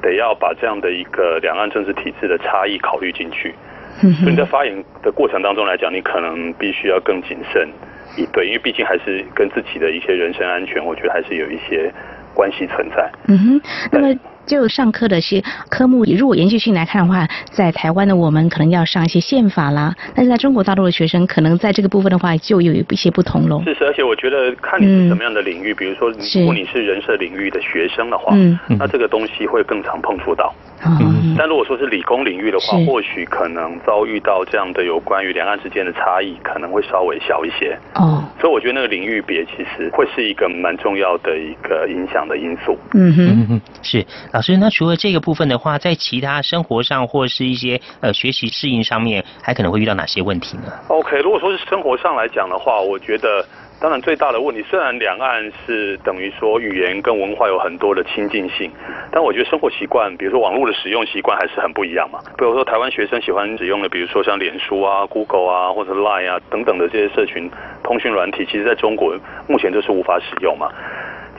[0.00, 3.54] 得要把这样的一个两岸政治体制的差异考虑进去。
[4.02, 7.68] 嗯所以你在发言的过程当中来讲，你可能必须要更谨慎
[8.16, 11.92] 以对，因为毕竟还是跟自己的一些人身安全，我觉得还是有一些
[12.32, 13.10] 关系存在。
[13.28, 13.60] 嗯哼，
[13.92, 14.18] 那么
[14.50, 23.62] 就上课的些科目，如果延续性来看的话，在台湾的我们可能要上一些宪法啦，但是在中国大陆的学生可能在这个部分的话就有一些不同喽。
[23.64, 28.34] 是是，而且我觉得看你是什么样的领域，比如说如果你是人设领域的学生的话，
[28.76, 30.52] 那这个东西会更常碰触到。
[30.82, 37.78] 嗯，但如果说是理工领域的话，或许可能遭遇到这样的有关于两岸之间的差异，可能会稍微小一些。
[37.94, 42.78] 哦，所以我觉得那个领域别其实会是一个蛮重要的一个影响的因素。
[42.94, 44.04] 嗯哼，是
[44.40, 44.56] 老师。
[44.56, 53.44] 那除了这个部分的话，在其他生活上或是一些呃学习适应上面，还可能会遇到哪些问题呢？OK，如果说是生活上来讲的话，我觉得。
[53.82, 58.70] 当然，最大的问题虽然两岸是等于说语言跟文化有很多的亲近性，
[59.10, 62.18] 但我觉得生活习惯，比如说网络的使用习惯还是很不一样嘛。
[62.36, 67.50] 比如说台湾学生喜欢使用的，比如说像脸书啊、Google 啊或者 Line 啊等等的这些社群
[67.82, 69.18] 通讯软体，其实在中国
[69.48, 70.68] 目前就是无法使用嘛。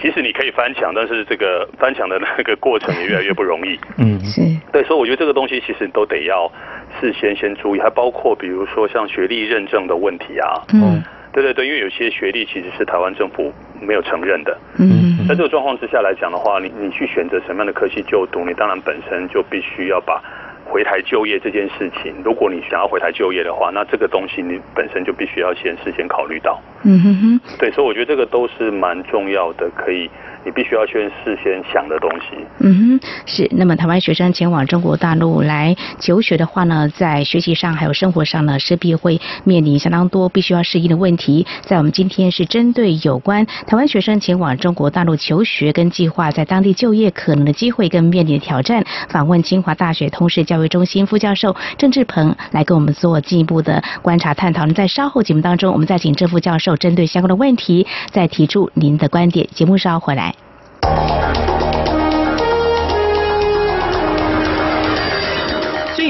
[0.01, 3.79] 即使你可以翻墙，但是这个翻墙的那个过程也越来越不容易。
[3.97, 4.41] 嗯，是
[4.71, 6.51] 对，所以我觉得这个东西其实都得要
[6.99, 10.61] 事先先注意，还包括比如说像学历认证的问题啊。
[10.73, 11.03] 嗯。
[11.33, 14.57] 对对对，因为有些学历其实是台湾政府没有承认的。
[14.77, 20.21] 嗯，在这个状况之下来讲的话，你你去选择什么样的科系就读，你当然本身就必须要把
[20.65, 26.59] 回台就业这件事情，如果你想要回台就业的话，那这个东西你本身就必须要先事先考虑到。
[26.83, 27.41] 嗯哼哼。
[27.57, 30.09] 对，所以我觉得这个都是蛮重要的，可以。
[30.43, 32.35] 你必须要先事先想的东西。
[32.61, 33.47] 嗯哼，是。
[33.51, 41.45] 那么台湾学生前往中国大陆来求学的话呢，在学习上还有生活上呢，势必会面临相当多必须要适应的问题。
[41.61, 54.65] 在我们今天是针对有关台湾学生前往中国大陆求学跟计划在当地就业可能的机会跟面临的挑战，访问清华大学通识教育中心副教授郑志鹏来跟我们做进一步的观察探讨。
[54.65, 59.47] 那在稍后节目当中，我们再请郑副教授针对相关的问题再提出您的观点。
[59.53, 60.35] 节目稍后回来。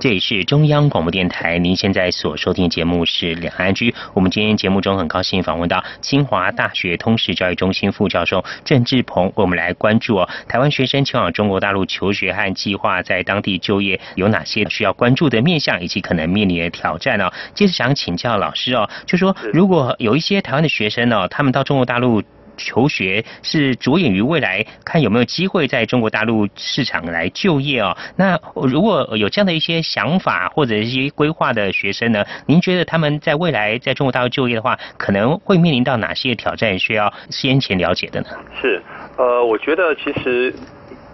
[0.00, 3.94] 这里是中央广播电台，您现在所收听的节目是两岸居。
[4.14, 17.30] 我们今天节目中很高兴访问到清华大学通识教育中心副教授郑志鹏，我们来关注哦，台湾学生前往中国大陆求学和计划在当地就业有哪些需要关注的面向，以及可能面临的挑战哦。
[17.54, 22.22] 接着想请教老师哦，就说如果有一些台湾的学生哦，他们到中国大陆。
[22.60, 27.96] 求学是着眼于未来，看有没有机会在中国大陆市场来就业哦。
[28.16, 38.28] 那如果有这样的一些想法或者一些规划的学生呢，您觉得他们在未来在中国大陆就业的话，可能会面临到哪些挑战需要先前了解的呢？
[38.60, 38.82] 是，
[39.16, 40.54] 呃，我觉得其实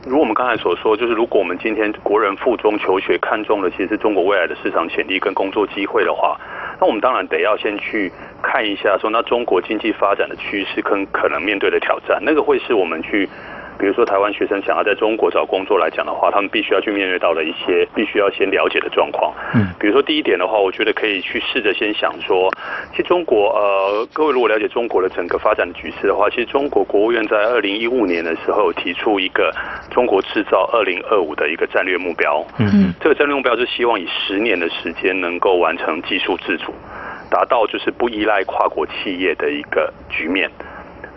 [0.05, 6.37] 如我们刚才所说，就是如果我们今天国人附中求学看中的其实中国未来的市场潜力跟工作机会的话。
[6.81, 8.13] 那我们当然得要先去
[8.43, 13.29] 看一下，说那中国经济发展的趋势跟可能面对的挑战，那个会是我们去。
[13.79, 19.33] 比如说，台湾学生想要在中国找工作来讲的话，他们必须要去面对到的一些必须要先了解的状况。
[19.55, 22.51] 嗯，比如说第一点的话，我觉得可以去试着先想说，
[22.93, 29.53] 其实中国呃，各位如果了解中国的整个发展的局势的话，其实中国国务院在二零一五年的时候提出一个
[29.91, 32.45] 中国制造二零二五的一个战略目标。
[32.59, 36.73] 嗯，这个战略目标是希望以十年的时间能够完成技术自主，
[37.31, 40.51] 达到就是不依赖跨国企业的一个局面。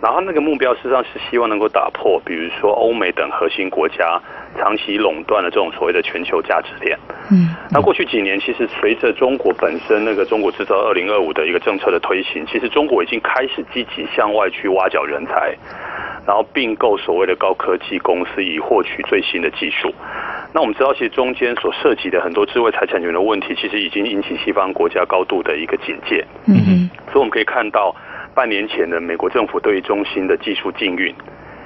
[0.01, 4.17] 然后那个目标事实上是希望能够打破，比如说欧美等核心国家
[4.57, 6.97] 长期垄断的这种所谓的全球价值链。
[7.29, 15.53] 嗯，那过去几年，其实随着中国本身那个中国制造二零二五的一个政策的推行，其实中国已经开始积极向外去挖角人才，
[16.25, 19.93] 然后并购所谓的高科技公司，以获取最新的技术。
[20.53, 26.25] 那我们知道，其实中间所涉及的很多智慧财产权的问题，其实已经引起西方国家高度的一个警戒。
[26.47, 27.93] 嗯所以我们可以看到。
[28.39, 31.13] 半年前的美国政府对于中心的技术禁运，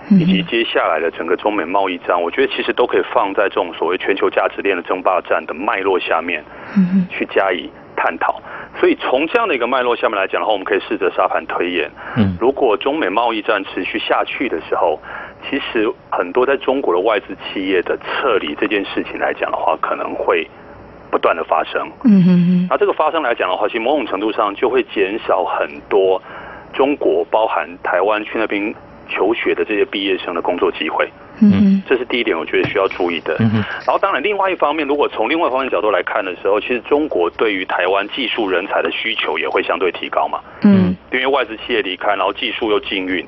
[0.10, 6.44] 以及接下来的整个中美贸易战，我觉得其实都可以放在这种所谓全球价值链的争霸战的脉络下面，
[7.12, 8.42] 去加以探讨。
[8.80, 11.92] 所以从这样的一个脉络下面来讲的话，我们可以试着沙盘推演。
[12.18, 15.00] 嗯，如果中美贸易战持续下去的时候，
[15.48, 20.50] 其实很多在中国的外资企业的撤离这件事情来讲的话，可能会
[21.12, 21.88] 不断的发生。
[22.04, 26.20] 嗯哼那这个发生来讲的话，其实某种程度上就会减少很多。
[26.74, 28.74] 中国包含台湾去那边
[29.10, 31.08] 求学的这些毕业生的工作机会，
[31.42, 33.36] 嗯，这是第一点，我觉得需要注意的。
[33.40, 40.40] 嗯然后，当然，另外一方面，如果从另外一方面角度来看的时候，其实中国对于台湾技术人才的需求也会相对提高嘛。
[40.64, 43.26] 嗯，因为外资企业离开，然后技术又禁运，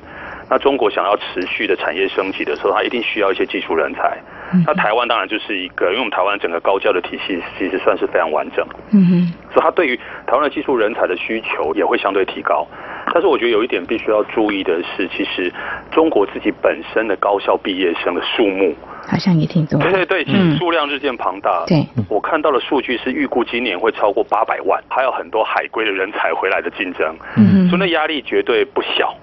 [0.50, 4.18] 那中国想要持续的产业升级的时候，它一定需要一些技术人才。
[4.64, 8.64] 那台湾当然就是一个，因为我们台湾整个高教的体系其实算是非常完整。
[8.92, 12.66] 嗯哼，所以它对于台湾的技术人才的需求也会相对提高。
[13.12, 15.52] 但是我觉得有一点必须要注意的是，其实
[15.90, 18.74] 中国自己本身的高校毕业生的数目
[19.06, 19.80] 好像也挺多。
[19.80, 21.64] 对对对，其实数量日渐庞大。
[21.66, 27.16] 对，我看到的数据是预估今年会超过八百万，还有很多海归的人才回来的竞争。
[27.36, 29.16] 嗯，所以那压力绝对不小。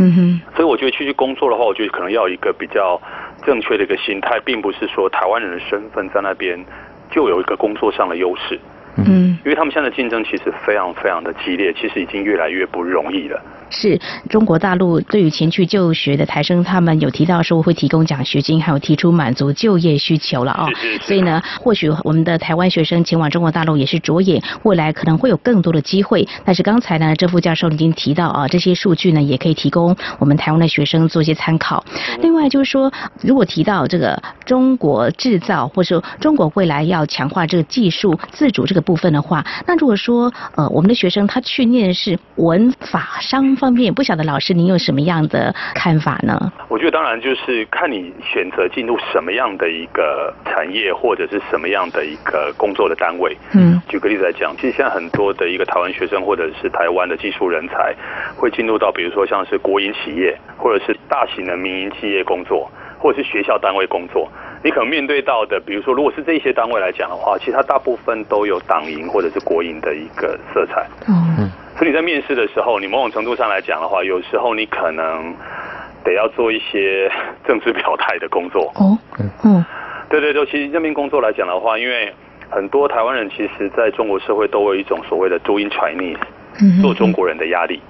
[0.00, 3.00] 嗯哼，所以我觉得去去工作的话，我觉得可能要一个比较
[3.44, 6.58] 正确的一个心态，并不是说台湾人的身份在那边
[7.10, 8.60] 就有一个工作上的优势。
[9.06, 13.40] 嗯，因为他们现在竞争其实非常非常的激烈，其实已经越来越不容易了。
[13.70, 20.66] 是中国大陆对于前去就学的台生，他们有提到说会提供奖学金，还有提出满足就业需求了哦。
[21.02, 26.26] 所以呢，或许我们的台湾学生前往中国大陆也是着眼未来可能会有更多的机会。
[26.44, 31.84] 但是刚才呢，郑副教授已经提到啊，这些数据呢也可以提供我们台湾的学生做一些参考。
[32.22, 32.90] 另外就是说，
[33.20, 43.57] 如果提到这个中国制造，或者说中国未来要强化这个技术自主这个部分的话，那如果说呃我们的学生他去念的是文法商。
[43.58, 46.50] 方面不晓得老师您有什么样的看法呢？
[46.68, 53.36] 我觉得当然就是看你选择进入什么样的一个产业或者是什么样的一个工作的单位。
[53.52, 57.94] 嗯，举个例子来讲，其实现在很多的一个台湾学生或者是台湾的技术人才
[58.36, 64.30] 会进入到比如说像是国营企业或者是大型的民营企业工作，或者是学校单位工作。
[64.62, 70.86] 你可能面对到的，比如说如果是这些单位来讲的话，其实它大部分都有党营或者是国营的一个色彩。
[71.06, 71.50] 嗯。
[71.78, 75.32] 所以你在面试的时候，你某种程度上来讲的话，有时候你可能
[76.02, 77.08] 得要做一些
[77.46, 78.72] 政治表态的工作。
[78.74, 78.98] 哦，
[79.44, 79.64] 嗯，
[80.10, 82.12] 对对对，其实这边工作来讲的话，因为
[82.50, 86.18] 很多台湾人其实在中国社会都有一种所谓的 doing Chinese，
[86.82, 87.80] 做中国人的压力。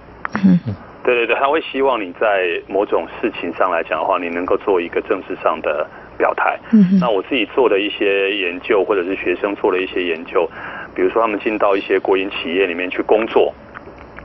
[0.45, 0.61] 嗯，
[1.03, 6.59] 对对对，他会希望你在某种事情上来讲的话，你能够做一个政治上的表态。
[6.73, 10.47] 嗯，那我自己做的一些研究，或者是学生做的一些研究，
[10.95, 13.55] 比如说他们进到一些国营企业里面去工作。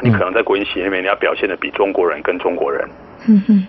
[0.04, 2.86] 你可能在国营企业里面，你要表现的比中国人更中国人，
[3.28, 3.66] 嗯哼，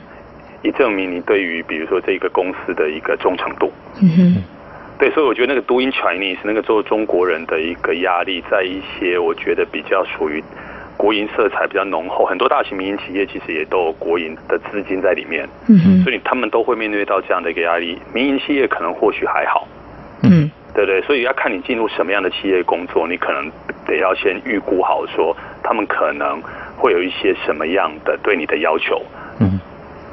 [0.63, 3.71] 以证明你对于比如说这个公司的一个忠诚度，
[4.03, 4.43] 嗯哼，
[4.99, 10.43] 对，所以我觉得那个 doing Chinese 那个做中国人的一个压力，在一些我觉得比较属于
[10.97, 19.69] 国营色彩比较浓厚，很多大型民营企业其实也都有国营的资金在里面，嗯哼，所以他们都会面对到这样的一个压力，民营企业可能或许还好，
[20.25, 20.51] 嗯。
[20.75, 23.51] 对对，所以要看你进入什么样的企业工作，你可能
[23.87, 26.43] 得要先预估好，说他们可能
[26.77, 29.01] 会有一些什么样的对你的要求。
[29.39, 29.61] 嗯。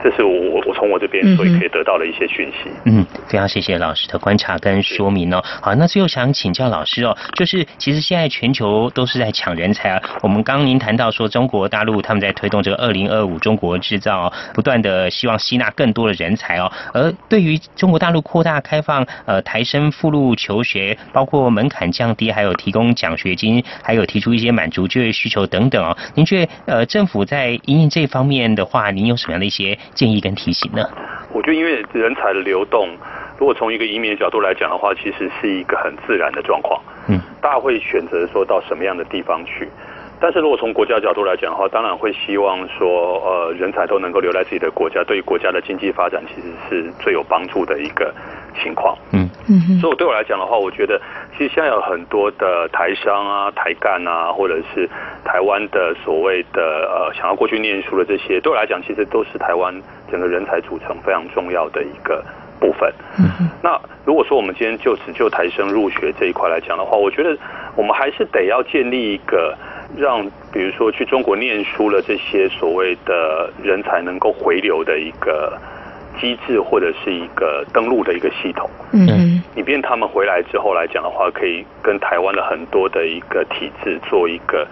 [0.03, 2.69] 这是我我从我这边所以可以得到的一些讯息。
[2.85, 5.43] 嗯，非常谢谢老师的观察跟说明哦。
[5.61, 10.01] 好，那最后想请教老师哦，就是其实现在全球都是在抢人才啊。
[10.21, 16.71] 我们刚刚您谈到说中国大陆他们在推动这个二零二五中国制造，不断的希望吸纳更多的人才哦。
[16.93, 25.95] 而对于中国大陆扩大开放呃台生附录求学，包括门槛降低，还有提供奖学金，还有提出一些满足就业需求等等哦。
[26.15, 29.77] 您觉得呃政府在营运这方面的话，您有什么样的一些？
[29.93, 30.83] 建议跟提醒呢？
[31.33, 32.89] 我觉得，因为人才的流动，
[33.37, 36.81] 如果从一个移民的角度来讲的话，其实是一个很自然的状况。
[37.07, 39.67] 嗯，大家会选择说到什么样的地方去。
[40.19, 48.13] 但是如果从国家角度来讲的话，当然会希望说，呃，人才都能够留在自己的国家，对于国家的经济发展其实是最有帮助的一个
[48.61, 48.97] 情况。
[49.11, 50.99] 嗯嗯，所以对我来讲的话，我觉得
[51.37, 54.89] 其实现在有很多的台商啊、台干啊，或者是
[55.25, 59.73] 台湾的所谓的呃想要过去念书的这些，对我来讲，其实都是台湾
[60.09, 62.23] 整个人才组成非常重要的一个
[62.59, 62.93] 部分。
[63.61, 67.37] 那如果说我们今天就只就台生入学这一块来讲的话，我觉得
[67.75, 69.55] 我们还是得要建立一个
[69.97, 75.57] 让，比如说去中国念书了这些所谓的人才能够回流的一个
[76.19, 78.69] 机制，或者是一个登录的一个系统。
[78.91, 84.67] 嗯，以便他们回来之后来讲的话，可以跟台湾的很多的一个体制做一个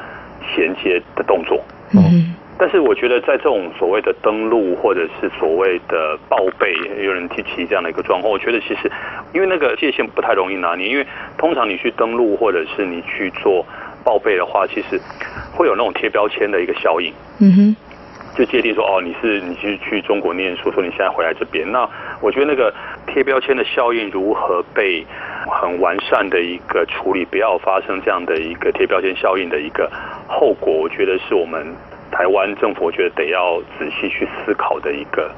[0.54, 1.64] 衔接的动作。
[1.94, 2.36] 嗯。
[2.62, 8.92] 但是我觉得，在这种所谓的登录或者是所谓的报备，有人提起这样的一个状况，我觉得其实
[9.34, 13.66] 因为那个界限不太容易拿捏，因为通常你去登录或者是你去做
[14.04, 15.00] 报备的话，其实
[15.54, 17.14] 会有那种贴标签的一个效应。
[17.40, 17.76] 嗯哼。
[18.40, 21.86] 就界定说，哦，你是你去去中国念书，说你现在回来这边，那
[22.22, 22.74] 我觉得那个
[23.06, 25.06] 贴标签的效应如何被
[25.46, 29.92] 很完善的一个处理，不要发生这样的一个贴标签效应的一个
[30.26, 31.68] 后果，我觉得是我们。
[32.12, 35.30] 台湾政府我觉得得要仔细去思考的一个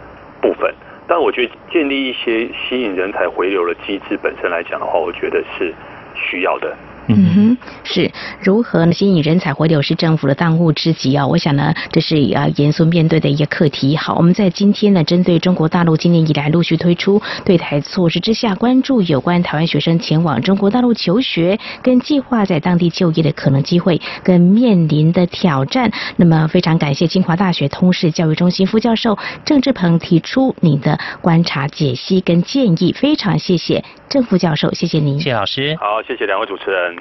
[0.42, 0.74] 部分，
[1.06, 5.74] 但我觉得建立一些吸引人才回流的机制本身来讲的话，我觉得是
[6.16, 6.74] 需要的。
[7.18, 8.92] 嗯哼，是如何呢？
[8.94, 11.26] 吸引人才回流是政府的当务之急啊！
[11.26, 13.98] 我想呢，这是要严肃面对的一个课题。
[13.98, 25.92] 好，我们在今天呢，针对中国大陆今年以来陆续推出对台措施之下，关注有关台湾学生前往中国大陆求学跟计划在当地就业的可能机会跟面临的挑战。
[26.18, 35.76] 那么，非常感谢清华大学通识教育中心副教授郑志鹏提出你的观察、解析跟建议，非常谢谢郑副教授，谢谢您，谢老师。
[35.80, 37.01] 好，谢谢两位主持人。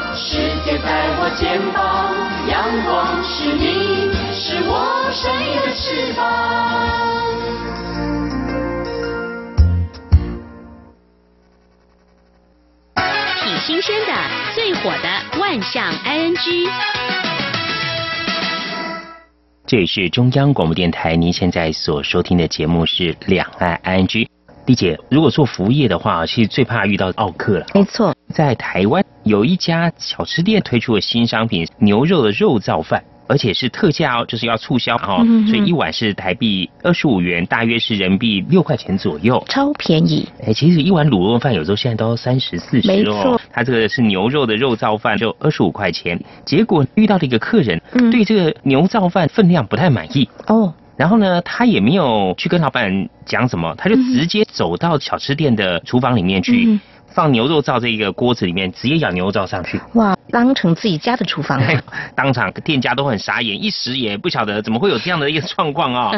[0.23, 2.13] 世界在我肩膀。
[2.47, 6.21] 阳光是你，是我生命的翅膀。
[13.43, 14.13] 挺新鲜的，
[14.53, 16.69] 最火的万象 ING。
[19.65, 24.25] 这里是中央广播电台，您现在所收听的节目是《两岸 ING》。
[24.65, 27.65] 丽姐，如果做服务业的话，其实最怕遇到奥客了。
[27.73, 33.03] 没错，在台湾有一家小吃店推出了新商品——牛肉的肉燥饭。
[33.27, 40.27] 而且是特价哦，就是要促销哈，所以一碗是台币二十五元，大约是人民币六块钱左右，超便宜。
[40.45, 42.93] 哎，其实一碗卤肉饭有时候现在都要三十四十哦。
[42.93, 46.21] 没错，它这个是牛肉的肉燥饭，就二十五块钱。
[46.43, 47.81] 结果遇到了一个客人，
[48.11, 50.73] 对这个牛燥饭分量不太满意哦。
[50.97, 56.79] 然后呢，他也没有去跟老板讲什么，他就直接走到小吃店的厨房里面去。
[57.13, 59.79] 放牛肉燥这一个锅子里面，直接舀牛肉燥上去。
[59.93, 61.81] 哇，当成自己家的厨房了。
[62.15, 66.11] 当场店家都很傻眼，一时也不晓得怎么会有这样的一个 状况啊。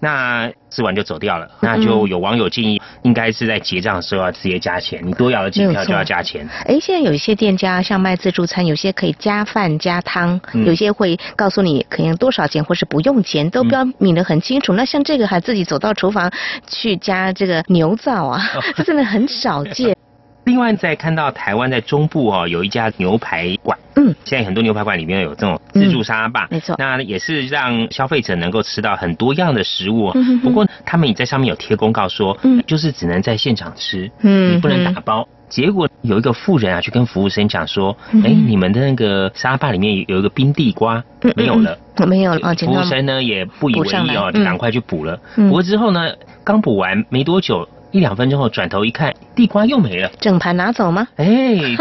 [0.00, 1.48] 那吃完就走掉了。
[1.60, 6.48] 那就有网友建议，应该是在结账的时候要直接加钱，你多舀了几票就要加钱。
[6.66, 14.72] 哎，现在有一些店家像卖自助餐，有些可以加饭加汤，有些会告诉你可能多少钱或是不用钱，都标明的很清楚。
[14.72, 16.30] 那像这个还自己走到厨房
[16.66, 18.42] 去加这个牛灶啊，
[18.76, 19.96] 这真的很少见。
[20.44, 30.10] 另外，在看到台湾在中部哦，有一家牛排馆，嗯，现在很多牛排馆里面有这种自助沙拉吧没错，那也是让消费者能够吃到很多样的食物。
[30.14, 35.26] 嗯不过他们也在上面有贴公告说，嗯，就是只能在现场吃，嗯，你不能打包。
[35.48, 41.02] 结果有一个富人啊，去跟服务生讲说，哎，你们的那个沙拉吧里面有一个冰地瓜，
[41.36, 41.76] 没有了，
[42.06, 42.54] 没有了。
[42.54, 45.18] 服务生呢也不以为意哦，赶快去补了。
[45.36, 46.12] 嗯补了之后呢，
[46.44, 47.68] 刚补完没多久。
[47.92, 51.06] 一两分钟后，转头一看，地瓜又没了，整盘拿走吗？
[51.16, 51.26] 哎，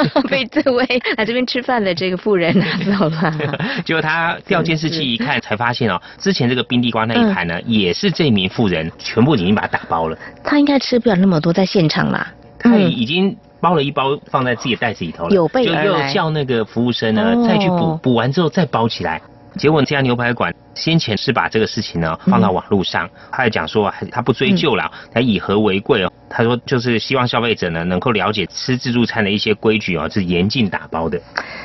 [0.30, 0.84] 被这位
[1.18, 3.34] 来这边吃饭的这个妇人拿走了。
[3.86, 10.18] 结果他调监视器一看，才发现哦，之前这个冰地瓜那一盘呢，嗯、也是这名妇人全部已经把它打包了。
[10.44, 12.28] 他应该吃不了那么多，在现场啦。
[12.58, 19.22] 他已经包了一包放在自己的袋子里头了，有备就又叫那个服务生呢、哦、再去补，补完之后再包起来。
[19.60, 26.12] 结果这家牛排馆先前是把这个事情呢放到网络上，嗯、他还讲说他不追究了，他、嗯、以和为贵哦。
[26.30, 31.20] 他说就是希望消费者呢能够了解吃自助餐的一些规矩哦，是严禁打包的。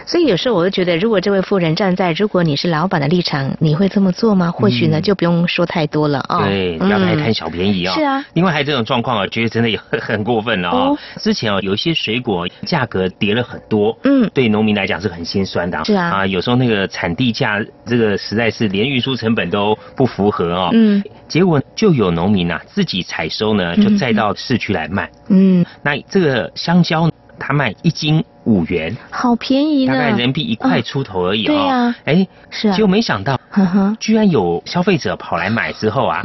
[0.06, 4.50] 所以有时候我就觉得，如果这位妇人站在如果你是老板的立场，你会这么做吗？
[4.50, 6.42] 或许呢、嗯、就不用说太多了哦。
[6.44, 7.92] 对，不要太贪小便宜哦。
[7.94, 8.24] 是啊。
[8.34, 10.76] 另外还有这种状况啊，觉得真的也很很过分了哦。
[10.90, 15.82] 哦之前哦有一些水果价格跌了很多，嗯，对农民来讲是很心酸的。
[15.84, 16.10] 是啊。
[16.10, 20.70] 啊，有时候那个产地价这个实在是连运输成本都不符合哦。
[20.72, 21.02] 嗯。
[21.28, 25.10] 结果就有农民啊自己采收呢，就再到市区来卖。
[25.28, 25.64] 嗯。
[25.82, 31.48] 那这个香蕉，它卖一斤五元，好便宜大概人民币一块出头而已哦。
[31.48, 31.94] 对呀。
[32.04, 32.72] 哎，是啊。
[32.74, 36.22] 结果没想到，呵呵，居然有消费者跑来买之后啊，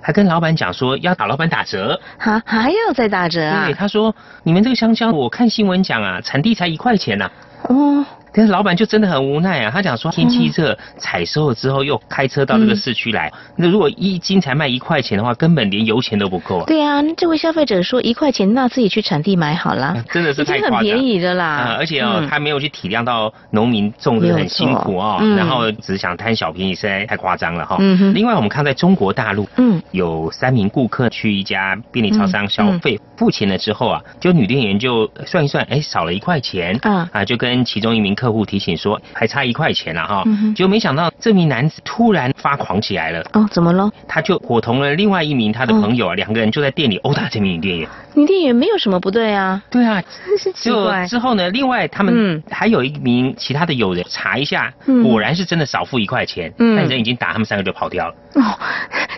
[0.00, 2.00] 还跟老板讲说要打老板打折。
[2.18, 3.66] 哈，还要再打折啊？
[3.66, 7.30] 对，他说你们这个香蕉，我看新闻讲啊，产地才一块钱呐。
[7.68, 8.04] 哦。
[8.32, 16.58] 但是老板就真的很无奈啊，他讲说天气热，采收了之后又开车到这个市区来，那如果一斤才卖一块钱的话，根本连油钱都不够。
[16.58, 16.64] 啊。
[16.66, 21.46] 对啊，这位消费者说一块钱，那自己去产地买好了，真的是太很便宜的啦。
[21.46, 27.76] 啊，而且哦，他没有去体谅到农民种植很辛苦哦，然后只想贪小便宜，实在太夸张了哈。
[28.14, 43.24] 另外，我们看在中国大陆，嗯，有三名顾客去一家便利超商消费，付钱了之后啊，就女店员就算一算，哎，少了一块钱，啊啊，就跟其中一名客户提醒说还差一块钱了哈，嗯结果没想到这名男子突然发狂起来了。
[43.32, 43.90] 哦，怎么了？
[44.06, 47.88] 他就伙同了另外一名他的朋友啊，两个人就在店里殴打这名女店员。
[48.14, 49.62] 女店员没有什么不对啊。
[49.70, 51.06] 对啊，真是奇怪。
[51.06, 54.70] 之后呢，另外他们还有一名其他的友人查一下，
[55.02, 58.14] 果然是真的少付一块钱，但人已经打他们三个就跑掉了。
[58.34, 58.58] 哦，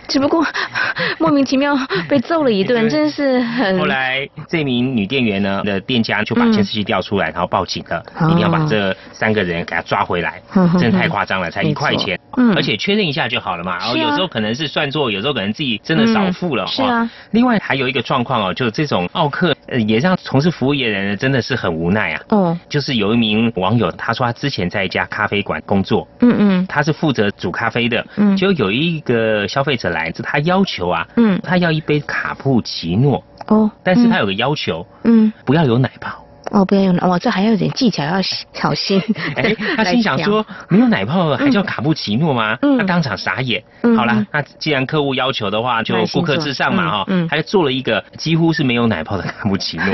[0.07, 0.45] 只不过
[1.19, 1.75] 莫名其妙
[2.07, 3.77] 被揍了一顿，真是很。
[3.77, 10.41] 后来这名女店员呢的店家就把监视器调出来，然后报警了，一定要把这三个人给他抓回来，
[10.79, 12.19] 真的太夸张了，才一块钱，
[12.55, 13.77] 而且确认一下就好了嘛。
[13.77, 16.65] 然后有时候可能是算错，有时候可能自己真的少付了。
[16.67, 17.09] 是啊。
[17.31, 19.55] 另外还有一个状况哦，就是这种奥客
[19.87, 22.21] 也让从事服务业的人真的是很无奈啊。
[22.29, 22.59] 哦。
[22.69, 36.22] 就是有一名网友，他说他之前在一家咖啡馆工作，嗯嗯，他是负责煮咖啡的，嗯，就有一个消费者来，他要求啊，嗯，他要一杯卡布奇诺，哦，但是他有个要求，嗯，不要有奶泡。
[36.51, 38.21] 哦，不要用哦，这还要有点技巧，要
[38.53, 39.01] 小心。
[39.35, 42.57] 哎， 他心想说，没有奶泡还叫卡布奇诺吗？
[42.61, 43.63] 嗯，他当场傻眼。
[43.81, 47.03] 嗯，好啦，那既然客户要求的话，就顾客至上嘛，哈。
[47.07, 49.85] 嗯，他就做了一个几乎是没有奶泡的卡布奇诺。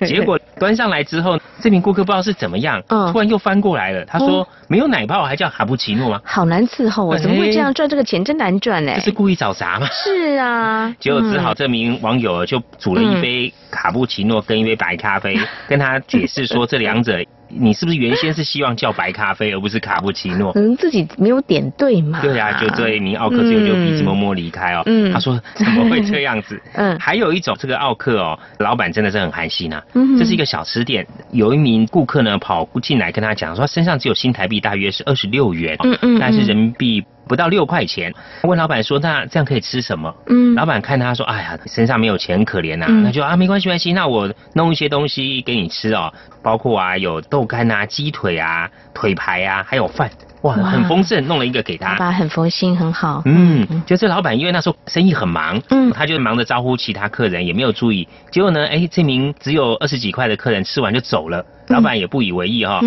[0.06, 4.04] 结果端上来之后，这名顾客不知道是怎么样，突然又翻过来了。
[4.06, 7.18] 他说：“没有奶泡还叫卡布奇诺吗？”好难伺候啊！
[7.18, 8.24] 怎么会这样赚这个钱？
[8.24, 8.94] 真难赚哎！
[8.94, 9.86] 这是故意找茬吗？
[9.92, 10.94] 是啊。
[10.98, 15.38] 结果只好这名网友就煮了一杯卡布奇诺跟一杯白咖啡，
[15.68, 17.18] 跟他解释说这两者。
[17.48, 20.52] 你是不是原先是希望叫白咖啡而不是卡布奇诺？
[20.52, 22.20] 可能自己没有点对嘛。
[22.20, 24.82] 对啊，就这一名奥克最后就鼻子摸摸离开哦。
[24.86, 26.60] 嗯，他说怎么会这样子？
[26.74, 29.80] 嗯，还有一种这个奥克哦，老板真的是很寒心呐。
[29.94, 38.12] 嗯，这是一个小吃店，有一名顾客呢跑进来跟他讲说，身上只有新台币大约是二十六元，嗯嗯，但是人民币不到六块钱。
[38.42, 46.12] 问老板说：“那这样可以吃什么？”嗯，老板看他说：“哎呀，身上没有钱，很可怜呐。”那就啊，没关系，没关系，那我弄一些东西给你吃哦，
[46.42, 50.10] 包括啊有豆干啊、鸡腿啊、腿排啊，还有饭。
[50.42, 51.94] 哇，很丰盛，弄了一个给他。
[51.94, 53.22] 爸爸很佛心，很好。
[53.24, 58.06] 嗯，就这老板，因为那时候生意很忙，嗯，他就忙着招呼其他客人，也没有注意。
[58.30, 62.80] 结果呢，哎，这名只有二十几块的客人吃完就走了，老板也不以为意哈。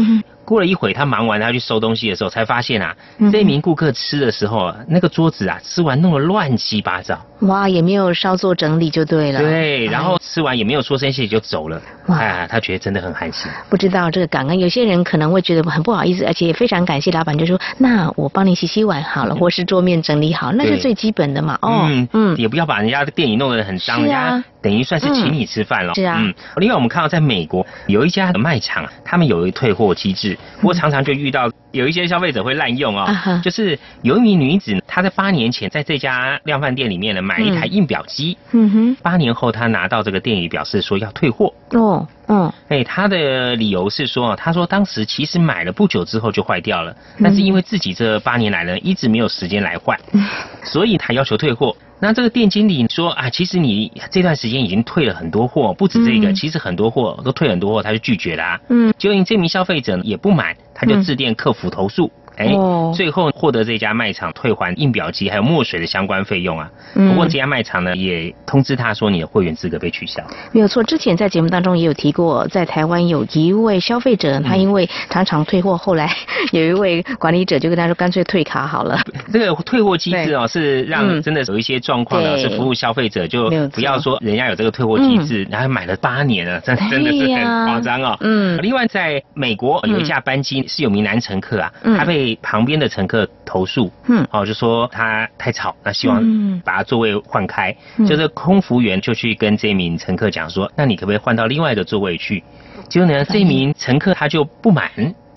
[0.50, 2.96] 过了一会，他忙完，他去收东西的时候，才发现啊，
[3.32, 7.16] 这名顾客吃的时候，那个桌子啊，吃完弄得乱七八糟。
[7.42, 9.40] 哇，也没有稍作整理就对了。
[9.40, 11.80] 对，然后吃完也没有说声谢就走了。
[12.08, 13.50] 哇，他觉得真的很寒心。
[13.70, 21.60] 不知道这个感恩，有些人可能会觉得很不好意思，而且也非常感谢老板，就说那我帮你洗洗碗好了，或是桌面整理好，那是最基本的嘛。
[21.62, 25.94] 哦，嗯，也不要把人家的店里弄得很脏，人家等于算是请你吃饭了。
[25.94, 26.18] 是啊。
[26.20, 26.34] 嗯。
[26.58, 30.38] 另外，我们看到在美国有一家的卖场，他们有一退货机制。
[30.60, 33.08] 不过常常就遇到有一些消费者会滥用哦，
[33.44, 50.00] 就是有一名女子，她在八年前在这家量贩店里面呢买一台印表机，嗯哼，八年后她拿到这个店里表示说要退货哦，嗯，哎，他的理由是说，他说当时其实买了不久之后就坏掉了，但是因为自己这八年来呢一直没有时间来换，
[50.64, 51.76] 所以他要求退货。
[52.02, 58.58] 那这个店经理说啊，其实你这段时间已经退了很多货，不止这个，其实很多货都退很多货，他就拒绝了。
[58.70, 62.10] 嗯，就因这名消费者也不满，他就致电客服投诉。
[62.40, 62.56] 哎，
[62.96, 66.72] 最后获得这家卖场退还印表机还有墨水的相关费用啊。
[66.94, 70.24] 不过这家卖场呢也通知他说你的会员资格被取消。
[70.54, 76.10] 没有错，之前在节目当中也有提过，在台湾有一位消费者，他因为常常退货，后来
[76.54, 78.98] 有一位管理者就跟他说，干脆退卡好了。
[79.34, 88.18] 这个退货机制哦，是让真的有一些状况呢，是服务消费者，就不要说人家有这个退货机制，然后买了八年了，真 真的是很夸张哦。
[88.22, 88.58] 嗯。
[88.62, 97.76] 另外，在美国有一架班机是有名男乘客啊，他被旁边的乘客投诉，嗯，哦，就说他太吵，那希望把他座位换开，
[98.08, 102.44] 就是空服员就去跟这名乘客讲说，那你可不可以换到另外一个座位去？
[102.88, 104.90] 结果呢，这名乘客他就不满。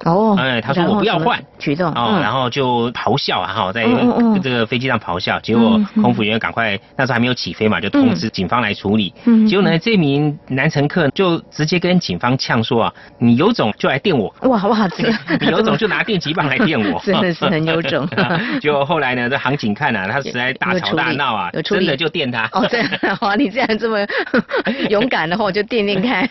[0.04, 3.84] 哦，哎，他说我不要换，举动哦，然后就咆哮啊，哈，在
[4.42, 9.12] 这个飞机上咆哮，结果空服员赶快那时候还没有起飞嘛，就通知警方来处理。
[9.24, 18.08] 嗯，结果呢，这名男乘客就直接跟警方呛说啊，你有种就来电我，哇哇，这个你有种就拿电击棒来电我， 真的是很有种。
[18.60, 22.48] 结果后来呢，这航警看啊，他实在大吵大闹啊，真的就电他。
[22.52, 22.88] 哦，这样
[23.20, 23.98] 哇，你这样这么
[24.90, 26.28] 勇敢的话，我就电电看。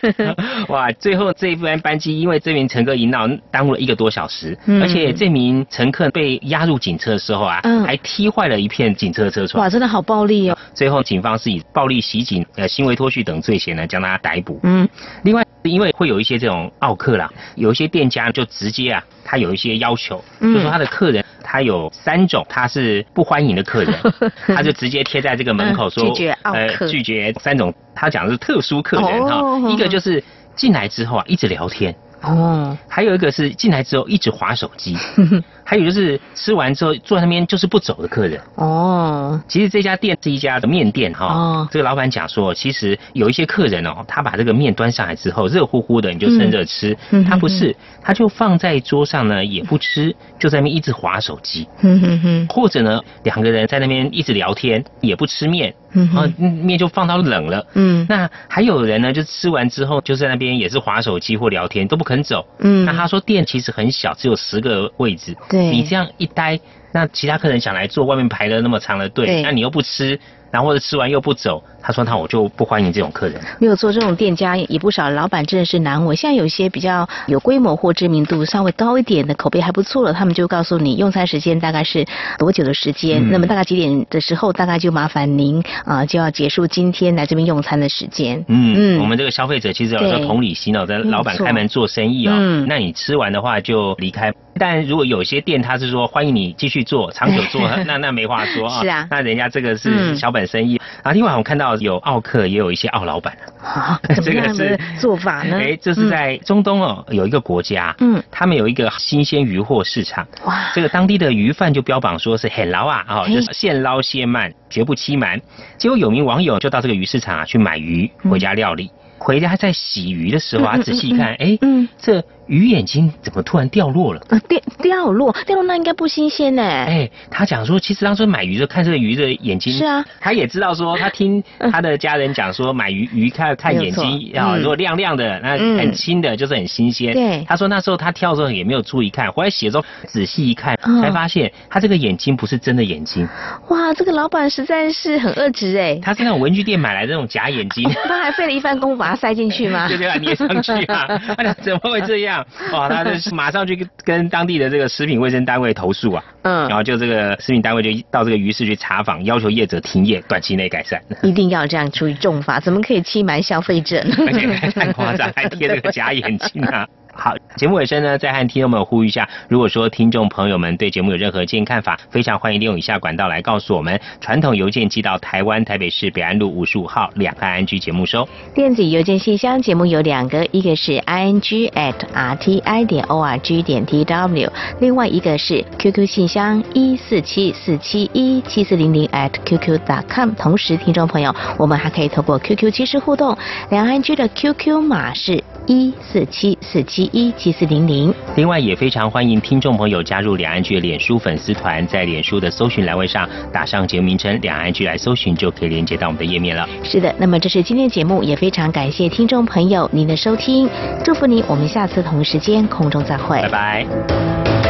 [0.67, 3.28] 哇，最后这一班班机因为这名乘客一闹，
[3.62, 4.57] 耽误了一个多小时。
[4.82, 9.64] 而且这名乘客被押入警车的时候啊，还踢坏了一片警车车窗。
[9.64, 10.57] 哇，真的好暴力哦！
[10.74, 14.59] 最后警方是以暴力袭警、呃行为脱序等罪嫌呢，将他逮捕。
[14.64, 14.88] 嗯，
[15.24, 23.93] 另外因为会有一些这种奥客啦，有一些店家就直接啊，他有一些要求，就说他的客人他有三种他是不欢迎的客人，
[24.47, 30.24] 他就直接贴在这个门口说，拒绝奥客，拒绝三种，他讲的是特殊客人哈，一个就是
[30.55, 31.93] 进来之后啊一直聊天。
[32.22, 34.95] 哦，还有一个是进来之后一直划手机，
[35.72, 38.38] 还有就是吃完之后坐在那边就是不走的客人。
[38.55, 41.28] 哦，其实这家店是一家的面店哈。
[41.28, 46.97] 哦，这个老板讲说，其实有一些客人哦，他把这个面端上来之后，热乎乎的你就趁热吃。
[47.11, 51.65] 嗯，他不是，他就放在桌上呢也不吃，就在那边一直划手机。
[51.80, 55.74] 嗯哼哼，或者呢两个人在那边一直聊天，也不吃面。
[55.93, 57.65] 嗯，啊，面就放到冷了。
[57.76, 62.45] 嗯，那还有人呢，就吃完之后就在那边也是划手机或聊天，都不肯走。
[62.59, 65.36] 嗯，那他说店其实很小，只有十个位置。
[65.49, 66.59] 对，你这样一待，
[66.91, 71.64] 那其他客人想来坐，外面排了那么长的队，那你又不吃，然后或者吃完又不走。
[71.84, 73.42] 他说：“那我就不欢迎这种客人。
[73.60, 76.16] 没有做这种店家也不少，老板真的是难为。
[76.16, 82.06] 现在有些比较有规模或知名度稍微高一点的，口碑还不错了，他们就告诉你用餐时间大概是
[82.38, 88.44] 多久的时间，那么大概几点的时候，大概就麻烦您啊就要结束今天来这边用餐的时间。
[88.48, 92.34] 嗯，我们这个消费者其实有时候同理心哦，在老板开门做生意哦，
[92.68, 94.32] 那你吃完的话就离开。
[94.60, 98.82] 但如果有些店他是说欢迎你继续做，长久做， 那那没话说啊。
[98.82, 101.12] 是啊，那人家这个是小本生意啊。
[101.12, 101.70] 另外我看到。
[101.78, 103.99] 有奥客，也有一些奥老板啊。
[104.24, 105.57] 这个是做法呢？
[105.57, 110.28] 哎，这是在中东哦，有一个国家，嗯，他们有一个新鲜鱼货市场。
[110.45, 115.39] 哇，这个当地的鱼贩就标榜说是很捞啊，哦，就是现捞现卖，绝不欺瞒。
[115.78, 118.91] 结果有名网友就到这个鱼市场啊去买鱼回家料理。
[119.17, 124.22] 回家在洗鱼的时候啊，仔细看，哎，嗯这鱼眼睛怎么突然掉落了？
[124.28, 126.62] 呃掉掉落，掉落那应该不新鲜呢。
[126.62, 131.41] 哎，他讲说，其实当初买鱼的看这个鱼的眼睛，是啊，他也知道说，他听
[131.72, 137.14] 他的家人讲说，买鱼鱼看看眼睛啊，如果亮亮的，那很清的，就是很新鲜。
[137.14, 143.26] 对，他说那时候他跳的时候也没有注意看，回来写之后仔细一看，才发现他这个眼睛不是真的眼睛。
[143.70, 145.97] 哇，这个老板实在是很恶质哎。
[146.04, 147.89] 他是那种文具店买来的那种假眼睛。
[148.10, 149.88] 他还费了一番功夫把它塞进去吗？
[149.89, 151.08] 对对啊，捏上去啊，
[151.64, 152.41] 怎么会这样？
[152.74, 161.02] 哇， 他就 马上去跟当地的这个食品卫生单位投诉啊，嗯，然后就这个食品单位就到这个鱼市去查访，要求业者停业，短期内改善。
[161.22, 164.16] 一定要这样出于重罚，怎么可以欺瞒消费者呢？
[164.28, 166.88] 而且还太夸张，还贴这个假眼睛啊！
[167.14, 186.07] 好，节目尾声呢，再和听众们呼吁一下，如果说听众朋友们对节目有任何建议看法，非常欢迎利用以下管道来告诉我们：传统邮件寄到台湾台北市北安路五十五号两岸安居节目收；电子邮件信箱节目有两个，一个是 i n g at r t i 点 o r g 点 t w，另外一个是 QQ
[186.07, 190.32] 信箱一四七四七一七四零零 at qq dot com。
[190.36, 193.38] 同时，听众朋友，我们还可以透过 QQ 即时互动，
[193.70, 195.43] 两岸居的 QQ 码是。
[195.68, 198.14] 一四七四七一七四零零。
[198.36, 206.68] 另外，也非常欢迎听众朋友加入两岸剧脸书粉丝团，在脸书的搜寻栏位上打上节目名称“两岸剧”来搜寻，就可以连接到我们的页面了。
[206.84, 210.70] 是的，那么这是今天节目，也非常感谢听众朋友您的收听，
[211.04, 214.61] 祝福您，我们下次同一时间空中再会，拜拜。